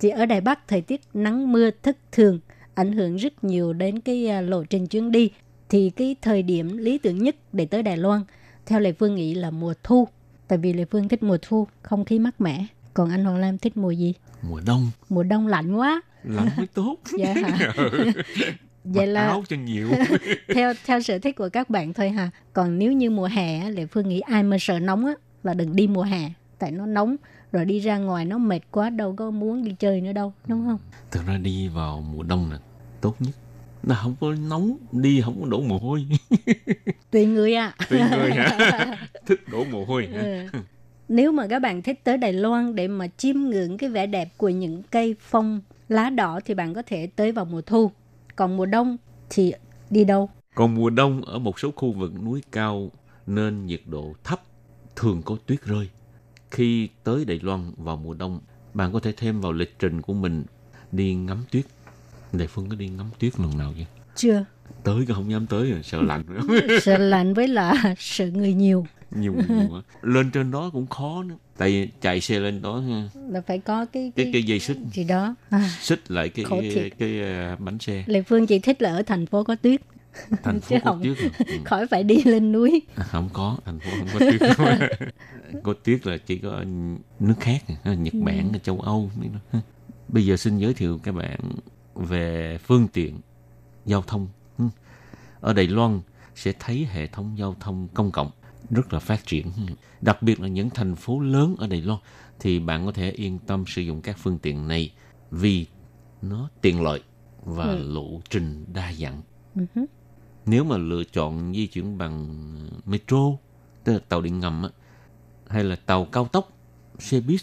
[0.00, 2.40] Thì ở Đài Bắc thời tiết nắng mưa thất thường
[2.74, 5.30] ảnh hưởng rất nhiều đến cái à, lộ trình chuyến đi.
[5.68, 8.22] Thì cái thời điểm lý tưởng nhất để tới Đài Loan
[8.66, 10.08] theo Lê Phương nghĩ là mùa thu.
[10.48, 12.66] Tại vì Lê Phương thích mùa thu, không khí mát mẻ.
[12.94, 14.14] Còn anh Hoàng Lam thích mùa gì?
[14.42, 16.00] Mùa đông Mùa đông lạnh quá.
[16.24, 16.96] lạnh mới tốt.
[17.18, 17.72] Dạ hả?
[18.84, 19.88] Vậy Mặc là áo cho nhiều.
[20.54, 22.30] theo theo sở thích của các bạn thôi ha.
[22.52, 25.12] Còn nếu như mùa hè Lê Phương nghĩ ai mà sợ nóng á
[25.42, 27.16] là đừng đi mùa hè, tại nó nóng
[27.52, 30.66] rồi đi ra ngoài nó mệt quá đâu có muốn đi chơi nữa đâu, đúng
[30.66, 30.78] không?
[31.10, 32.58] Thực ra đi vào mùa đông là
[33.00, 33.34] tốt nhất.
[33.82, 36.06] Nó không có nóng, đi không có đổ mồ hôi.
[37.10, 37.74] Tùy người à.
[37.90, 38.96] Tùy người hả?
[39.26, 40.20] Thích đổ mồ hôi hả?
[40.22, 40.58] Ừ.
[41.08, 44.28] Nếu mà các bạn thích tới Đài Loan để mà chiêm ngưỡng cái vẻ đẹp
[44.36, 47.90] của những cây phong lá đỏ thì bạn có thể tới vào mùa thu.
[48.36, 48.96] Còn mùa đông
[49.30, 49.52] thì
[49.90, 50.30] đi đâu?
[50.54, 52.90] Còn mùa đông ở một số khu vực núi cao
[53.26, 54.42] nên nhiệt độ thấp,
[54.96, 55.88] thường có tuyết rơi.
[56.50, 58.40] Khi tới Đài Loan vào mùa đông,
[58.74, 60.44] bạn có thể thêm vào lịch trình của mình
[60.92, 61.64] đi ngắm tuyết.
[62.32, 63.84] Đại Phương có đi ngắm tuyết lần nào chưa?
[64.16, 64.44] Chưa.
[64.82, 66.24] Tới không dám tới rồi, sợ lạnh.
[66.82, 68.86] Sợ lạnh với là sợ người nhiều.
[69.10, 69.82] nhiều nhiều.
[70.02, 71.34] Lên trên đó cũng khó nữa.
[71.56, 74.60] Tại vì chạy xe lên đó ha, Là phải có cái cái cái, cái dây
[74.60, 75.34] xích gì đó.
[75.50, 78.04] À, xích lại cái cái, cái, à, bánh xe.
[78.06, 79.80] Lê Phương chỉ thích là ở thành phố có tuyết.
[80.42, 81.02] Thành phố Chứ có không.
[81.02, 81.16] tuyết.
[81.46, 81.54] Ừ.
[81.64, 82.82] Khỏi phải đi lên núi.
[82.96, 84.40] À, không có thành phố không có tuyết
[85.62, 86.64] có tuyết là chỉ có
[87.20, 89.10] nước khác Nhật Bản ở châu Âu
[90.08, 91.38] bây giờ xin giới thiệu các bạn
[91.94, 93.20] về phương tiện
[93.86, 94.64] giao thông Ừ.
[95.40, 96.00] ở Đài Loan
[96.34, 98.30] sẽ thấy hệ thống giao thông công cộng
[98.70, 99.46] rất là phát triển
[100.00, 101.98] đặc biệt là những thành phố lớn ở Đài Loan
[102.40, 104.92] thì bạn có thể yên tâm sử dụng các phương tiện này
[105.30, 105.66] vì
[106.22, 107.02] nó tiện lợi
[107.44, 109.22] và lộ trình đa dạng
[109.56, 109.84] Ừ hứ.
[110.46, 112.26] Nếu mà lựa chọn di chuyển bằng
[112.86, 113.32] metro
[113.84, 114.68] tức là tàu điện ngầm á,
[115.48, 116.52] hay là tàu cao tốc
[116.98, 117.40] xe buýt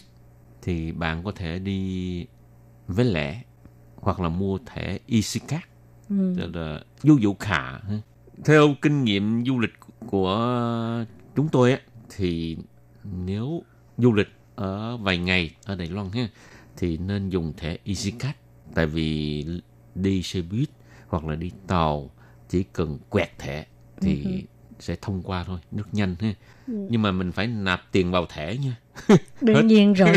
[0.62, 2.26] thì bạn có thể đi
[2.88, 3.42] với lẻ
[3.96, 5.64] hoặc là mua thẻ EasyCard
[6.10, 6.34] Ừ.
[6.38, 7.78] tức là du dụ khả
[8.44, 9.72] theo kinh nghiệm du lịch
[10.06, 11.04] của
[11.36, 11.80] chúng tôi á
[12.16, 12.56] thì
[13.24, 13.62] nếu
[13.98, 16.28] du lịch ở vài ngày ở Đài Loan ha
[16.76, 18.34] thì nên dùng thẻ EasyCard
[18.74, 19.46] tại vì
[19.94, 20.68] đi xe buýt
[21.08, 22.10] hoặc là đi tàu
[22.50, 23.66] chỉ cần quẹt thẻ
[24.00, 24.44] thì
[24.80, 26.34] sẽ thông qua thôi rất nhanh ha
[26.66, 28.76] nhưng mà mình phải nạp tiền vào thẻ nha
[29.40, 30.16] Đương nhiên rồi.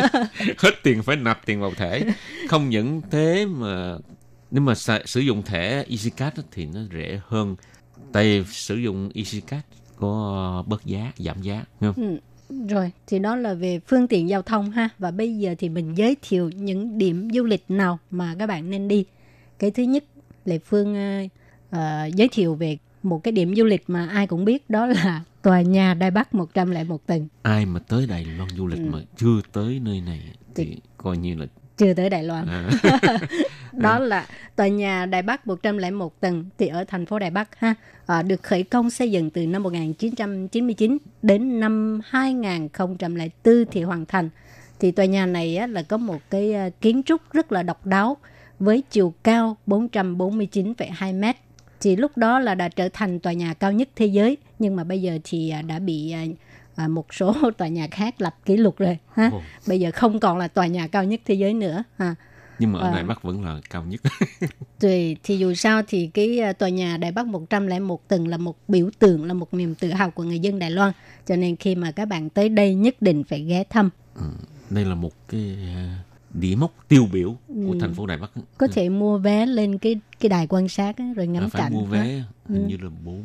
[0.58, 2.00] hết tiền phải nạp tiền vào thẻ
[2.48, 3.96] không những thế mà
[4.50, 7.56] nếu mà xài- sử dụng thẻ EasyCard thì nó rẻ hơn
[8.12, 9.62] tại sử dụng EasyCard
[9.96, 12.18] có bớt giá giảm giá không?
[12.68, 14.88] Rồi, thì đó là về phương tiện giao thông ha.
[14.98, 18.70] Và bây giờ thì mình giới thiệu những điểm du lịch nào mà các bạn
[18.70, 19.04] nên đi.
[19.58, 20.04] Cái thứ nhất,
[20.44, 20.96] Lệ Phương
[21.72, 24.86] ờ, ờ, giới thiệu về một cái điểm du lịch mà ai cũng biết đó
[24.86, 27.28] là tòa nhà Đài Bắc 101 tầng.
[27.42, 30.20] ai mà tới Đài Loan du lịch mà chưa tới nơi này
[30.54, 31.46] thì Thì- coi như là
[31.76, 32.46] Chưa tới Đài Loan.
[32.46, 32.70] à,
[33.72, 37.74] đó là tòa nhà Đài Bắc 101 tầng thì ở thành phố Đài Bắc ha.
[38.06, 44.28] À, được khởi công xây dựng từ năm 1999 đến năm 2004 thì hoàn thành.
[44.80, 47.86] Thì tòa nhà này á, là có một cái à, kiến trúc rất là độc
[47.86, 48.16] đáo
[48.58, 51.36] với chiều cao 449,2 mét
[51.82, 54.84] thì lúc đó là đã trở thành tòa nhà cao nhất thế giới nhưng mà
[54.84, 56.24] bây giờ thì à, đã bị à,
[56.74, 59.42] à, một số tòa nhà khác lập kỷ lục rồi ha Ồ.
[59.68, 62.14] bây giờ không còn là tòa nhà cao nhất thế giới nữa ha
[62.58, 62.94] nhưng mà ở À.
[62.94, 64.00] Đài Bắc vẫn là cao nhất
[64.80, 68.90] Tùy, thì dù sao thì cái tòa nhà Đài Bắc 101 tầng là một biểu
[68.98, 70.92] tượng, là một niềm tự hào của người dân Đài Loan.
[71.26, 73.90] Cho nên khi mà các bạn tới đây nhất định phải ghé thăm.
[74.70, 75.56] đây là một cái
[76.34, 78.30] điểm mốc tiêu biểu của thành phố Đài Bắc.
[78.58, 81.62] Có thể mua vé lên cái cái đài quan sát á, rồi ngắm à, phải
[81.62, 81.72] cảnh.
[81.72, 83.22] mua vé hình như là bốn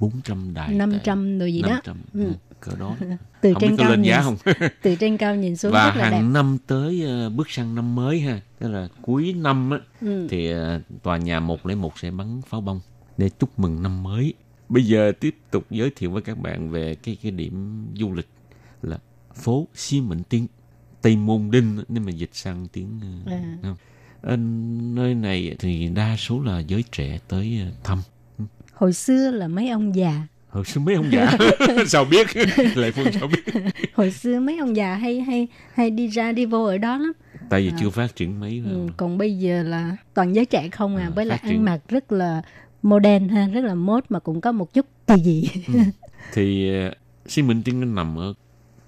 [0.00, 1.68] bốn trăm đài 500 rồi gì đó.
[1.68, 2.32] 500, ừ.
[2.60, 2.96] cỡ đó
[3.40, 4.36] Từ không trên cao lên nhìn, giá không
[4.82, 6.16] từ trên cao nhìn xuống và rất là đẹp.
[6.16, 10.26] hàng năm tới ờ, bước sang năm mới ha tức là cuối năm á Ừ.
[10.30, 12.80] thì ờ, tòa nhà 101 sẽ bắn pháo bông
[13.16, 14.34] để chúc mừng năm mới
[14.68, 18.28] bây giờ tiếp tục giới thiệu với các bạn về cái cái điểm du lịch
[18.82, 18.98] là
[19.34, 20.46] phố Xi Mệnh Tiên
[21.02, 23.42] Tây Môn Đinh nếu mà dịch sang tiếng ờ, À.
[23.62, 23.76] không?
[24.22, 24.36] Ở
[24.96, 27.98] nơi này thì đa số là giới trẻ tới ờ, thăm.
[28.74, 31.36] Hồi xưa là mấy ông già, hồi xưa mấy ông già?
[31.86, 32.26] Sao biết?
[32.76, 33.54] Lại phương sao biết?
[33.94, 37.12] Hồi xưa mấy ông già hay hay hay đi ra đi vô ở đó lắm.
[37.50, 40.96] tại vì chưa phát triển mấy Ừ, còn bây giờ là toàn giới trẻ không
[40.96, 42.42] à, À, với lại ăn mặc rất là
[42.82, 45.48] modern ha, rất là mốt mà cũng có một chút kỳ dị.
[46.32, 46.92] thì uh,
[47.26, 48.34] Xi Minh Tiên nằm ở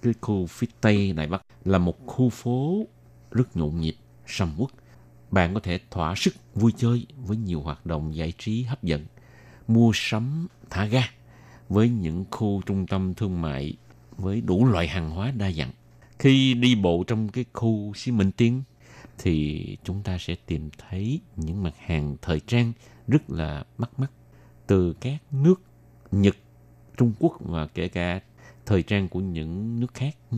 [0.03, 2.87] cái khu phía tây Đài Bắc là một khu phố
[3.31, 3.97] rất nhộn nhịp,
[4.27, 4.71] sầm uất.
[5.31, 9.07] Bạn có thể thỏa sức vui chơi với nhiều hoạt động giải trí hấp dẫn,
[9.69, 11.03] mua sắm thả ga
[11.69, 13.77] với những khu trung tâm thương mại
[14.17, 15.71] với đủ loại hàng hóa đa dạng.
[16.19, 18.63] Khi đi bộ trong cái khu xí Minh Tiến
[19.19, 22.73] thì chúng ta sẽ tìm thấy những mặt hàng thời trang
[23.09, 24.11] rất là bắt mắt
[24.67, 25.63] từ các nước
[26.11, 26.37] Nhật,
[26.97, 28.21] Trung Quốc và kể cả
[28.71, 30.37] thời trang của những nước khác ừ,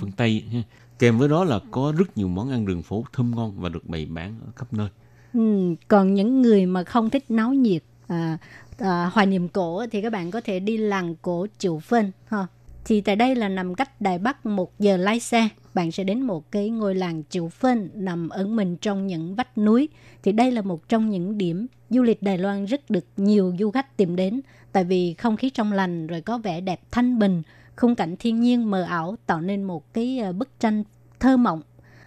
[0.00, 0.62] phương Tây ha.
[0.98, 3.88] kèm với đó là có rất nhiều món ăn đường phố thơm ngon và được
[3.88, 4.88] bày bán ở khắp nơi
[5.32, 8.38] Ừ, còn những người mà không thích náo nhiệt à,
[8.78, 12.46] à, hoài niệm cổ thì các bạn có thể đi làng cổ Triệu Phân ha.
[12.84, 15.48] Thì tại đây là nằm cách Đài Bắc một giờ lái xe.
[15.74, 19.58] Bạn sẽ đến một cái ngôi làng Triệu Phân nằm ẩn mình trong những vách
[19.58, 19.88] núi.
[20.22, 23.70] Thì đây là một trong những điểm du lịch Đài Loan rất được nhiều du
[23.70, 24.40] khách tìm đến.
[24.76, 27.42] Tại vì không khí trong lành rồi có vẻ đẹp thanh bình,
[27.76, 30.84] khung cảnh thiên nhiên mờ ảo tạo nên một cái ờ, bức tranh
[31.20, 31.62] thơ mộng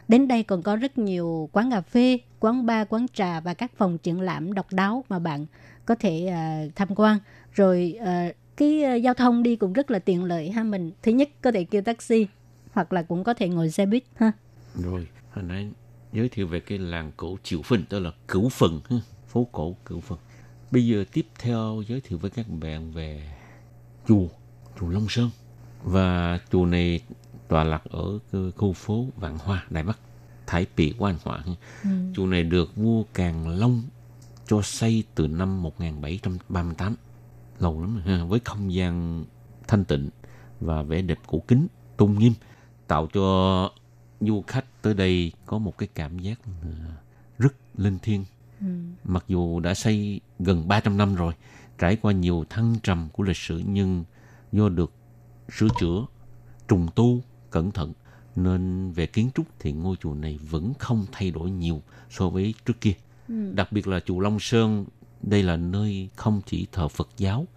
[0.07, 3.71] Đến đây còn có rất nhiều quán cà phê, quán bar, quán trà và các
[3.77, 5.45] phòng triển lãm độc đáo mà bạn
[5.85, 6.33] có thể
[6.67, 7.19] uh, tham quan.
[7.53, 10.91] Rồi uh, cái uh, giao thông đi cũng rất là tiện lợi ha mình.
[11.03, 12.27] Thứ nhất có thể kêu taxi
[12.71, 14.31] hoặc là cũng có thể ngồi xe buýt ha.
[14.75, 15.67] rồi hồi nãy
[16.13, 18.81] giới thiệu về cái làng cổ Triệu Phần, đó là Cửu Phần
[19.27, 20.19] phố cổ Cửu Phần
[20.71, 23.31] bây giờ tiếp theo giới thiệu với các bạn về
[24.07, 24.27] chùa
[24.79, 25.29] chùa Long Sơn.
[25.83, 27.01] Và chùa này
[27.47, 28.19] tọa lạc ở
[28.57, 29.99] khu phố Vạn Hoa Đài Bắc
[30.47, 31.53] Thái Pì Quan Họa ha.
[32.15, 33.83] chùa này được vua Càn Long
[34.47, 36.95] cho xây từ năm 1738
[37.59, 39.25] lâu lắm ha với không gian
[39.67, 40.09] thanh tịnh
[40.59, 41.67] và vẻ đẹp cổ kính
[41.97, 42.33] tôn nghiêm
[42.87, 43.69] tạo cho
[44.21, 46.39] du khách tới đây có một cái cảm giác
[47.37, 48.25] rất linh thiêng
[49.03, 51.33] mặc dù đã xây gần 300 năm rồi
[51.77, 54.03] trải qua nhiều thăng trầm của lịch sử nhưng
[54.51, 54.91] do được
[55.57, 56.05] sửa chữa
[56.67, 57.93] trùng tu cẩn thận
[58.35, 62.53] nên về kiến trúc thì ngôi chùa này vẫn không thay đổi nhiều so với
[62.65, 62.93] trước kia.
[63.53, 64.85] Đặc biệt là chùa Long Sơn
[65.21, 67.47] đây là nơi không chỉ thờ Phật giáo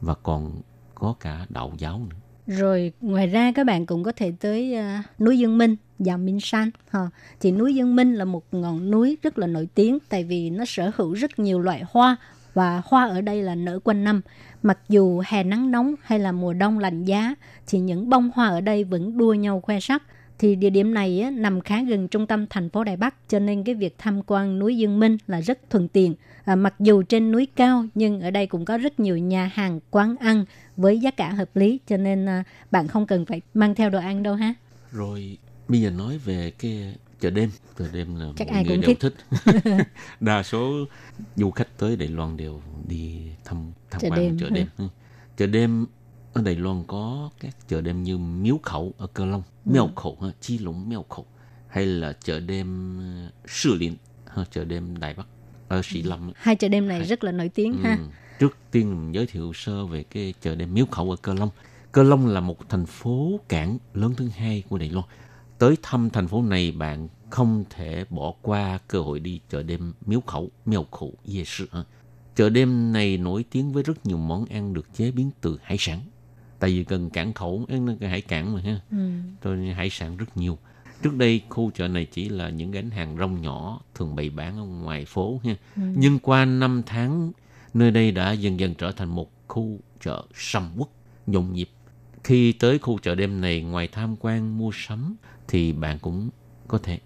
[0.00, 0.60] và còn
[0.94, 2.16] có cả đạo giáo nữa
[2.48, 6.40] rồi ngoài ra các bạn cũng có thể tới uh, núi Dương Minh, và Minh
[6.40, 6.70] San.
[6.90, 7.00] Ha.
[7.40, 10.64] Thì núi Dương Minh là một ngọn núi rất là nổi tiếng tại vì nó
[10.64, 12.16] sở hữu rất nhiều loại hoa
[12.54, 14.20] và hoa ở đây là nở quanh năm.
[14.62, 17.34] Mặc dù hè nắng nóng hay là mùa đông lạnh giá
[17.66, 20.02] thì những bông hoa ở đây vẫn đua nhau khoe sắc
[20.38, 23.38] thì địa điểm này á, nằm khá gần trung tâm thành phố Đài Bắc cho
[23.38, 26.14] nên cái việc tham quan núi Dương Minh là rất thuận tiện.
[26.44, 29.80] À, mặc dù trên núi cao nhưng ở đây cũng có rất nhiều nhà hàng,
[29.90, 30.44] quán ăn
[30.78, 33.98] với giá cả hợp lý cho nên à, bạn không cần phải mang theo đồ
[33.98, 34.54] ăn đâu ha.
[34.92, 38.80] Rồi bây giờ nói về cái chợ đêm, chợ đêm là Chắc ai người cũng
[38.86, 39.14] đều thích.
[39.44, 39.62] thích.
[40.20, 40.84] Đa số
[41.36, 44.50] du khách tới Đài Loan đều đi thăm tham Chợ quan đêm, chợ ừ.
[44.54, 44.66] đêm.
[44.78, 44.84] Ừ.
[45.36, 45.86] Chợ đêm
[46.32, 49.70] ở Đài Loan có các chợ đêm như Miếu Khẩu ở Cơ Long, Ừ.
[49.72, 51.26] Miếu Khẩu, ha, Chi Lũng Miếu Khẩu,
[51.68, 53.94] hay là chợ đêm ờ, Sư Liễn,
[54.34, 55.26] ha, chợ đêm Đài Bắc
[55.68, 56.32] ở Sĩ Lâm.
[56.36, 57.98] Hai chợ đêm này Hai- rất là nổi tiếng ha.
[58.38, 58.44] Ừ.
[58.46, 61.50] Trước tiên mình giới thiệu sơ về cái chợ đêm Miếu Khẩu ở Cơ Long.
[61.92, 65.06] Cơ Long là một thành phố cảng lớn thứ hai của Đài Loan.
[65.58, 69.92] Tới thăm thành phố này bạn không thể bỏ qua cơ hội đi chợ đêm
[70.06, 71.68] Miếu Khẩu, Miếu Khẩu, 夜 Sư.
[71.72, 71.84] ha.
[72.36, 75.76] Chợ đêm này nổi tiếng với rất nhiều món ăn được chế biến từ hải
[75.80, 76.00] sản.
[76.58, 77.66] Tại vì gần cảng khẩu,
[78.00, 78.80] hải cảng mà ha.
[78.90, 79.54] Ừ.
[79.56, 80.58] Nên hải sản rất nhiều.
[81.02, 84.56] Trước đây khu chợ này chỉ là những gánh hàng rong nhỏ thường bày bán
[84.56, 85.54] ở ngoài phố ha.
[85.76, 87.32] Nhưng qua năm tháng,
[87.78, 90.88] nơi đây đã dần dần trở thành một khu chợ sầm uất,
[91.26, 91.68] nhộn nhịp.
[92.24, 95.16] Khi tới khu chợ đêm này, ngoài tham quan mua sắm,
[95.48, 96.30] thì bạn cũng
[96.68, 96.98] có thể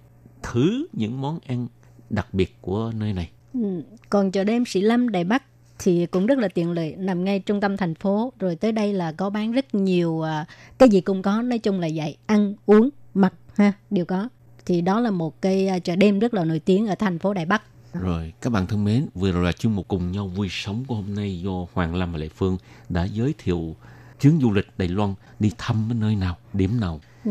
[0.42, 1.68] thử những món ăn
[2.10, 3.30] đặc biệt của nơi này.
[3.54, 3.82] Ừ.
[4.10, 5.42] Còn chợ đêm Sĩ Lâm Đài Bắc
[5.78, 8.92] thì cũng rất là tiện lợi nằm ngay trung tâm thành phố rồi tới đây
[8.92, 10.46] là có bán rất nhiều à,
[10.78, 14.28] cái gì cũng có nói chung là vậy ăn uống mặc ha đều có
[14.66, 17.34] thì đó là một cái à, chợ đêm rất là nổi tiếng ở thành phố
[17.34, 17.62] Đài Bắc
[17.94, 20.94] rồi, các bạn thân mến, vừa rồi là chuyên mục cùng nhau vui sống của
[20.94, 23.76] hôm nay do Hoàng Lâm và Lệ Phương đã giới thiệu
[24.20, 27.00] chuyến du lịch Đài Loan đi thăm ở nơi nào, điểm nào.
[27.24, 27.30] ừ.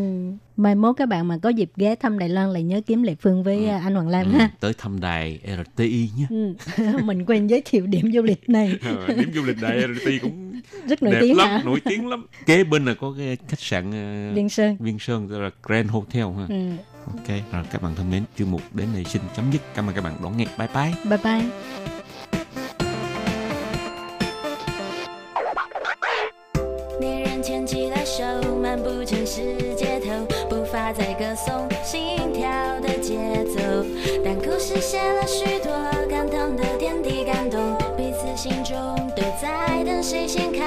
[0.58, 3.16] mai mốt các bạn mà có dịp ghé thăm Đài Loan lại nhớ kiếm Lệ
[3.22, 5.40] Phương với à, anh Hoàng Lam Ừ, ha tới thăm đài
[5.76, 6.26] RTI nhé.
[6.30, 6.54] ừ.
[7.04, 8.76] mình quên giới thiệu điểm du lịch này
[9.08, 12.26] điểm du lịch đài RTI cũng rất nổi đẹp tiếng lắm, hả nổi tiếng lắm.
[12.46, 15.90] Kế bên là có cái khách sạn ờ, Liên Sơn Viên Sơn, tức là Grand
[15.92, 16.46] Hotel ha.
[16.50, 16.56] ừ
[17.08, 19.62] ok rồi các bạn thân mến chương mục đến đây xin chấm dứt.
[19.76, 20.46] Cảm ơn các bạn đón nghe.
[20.58, 20.94] Bye bye.
[21.06, 21.46] Bye bye.
[39.68, 40.61] Hãy subscribe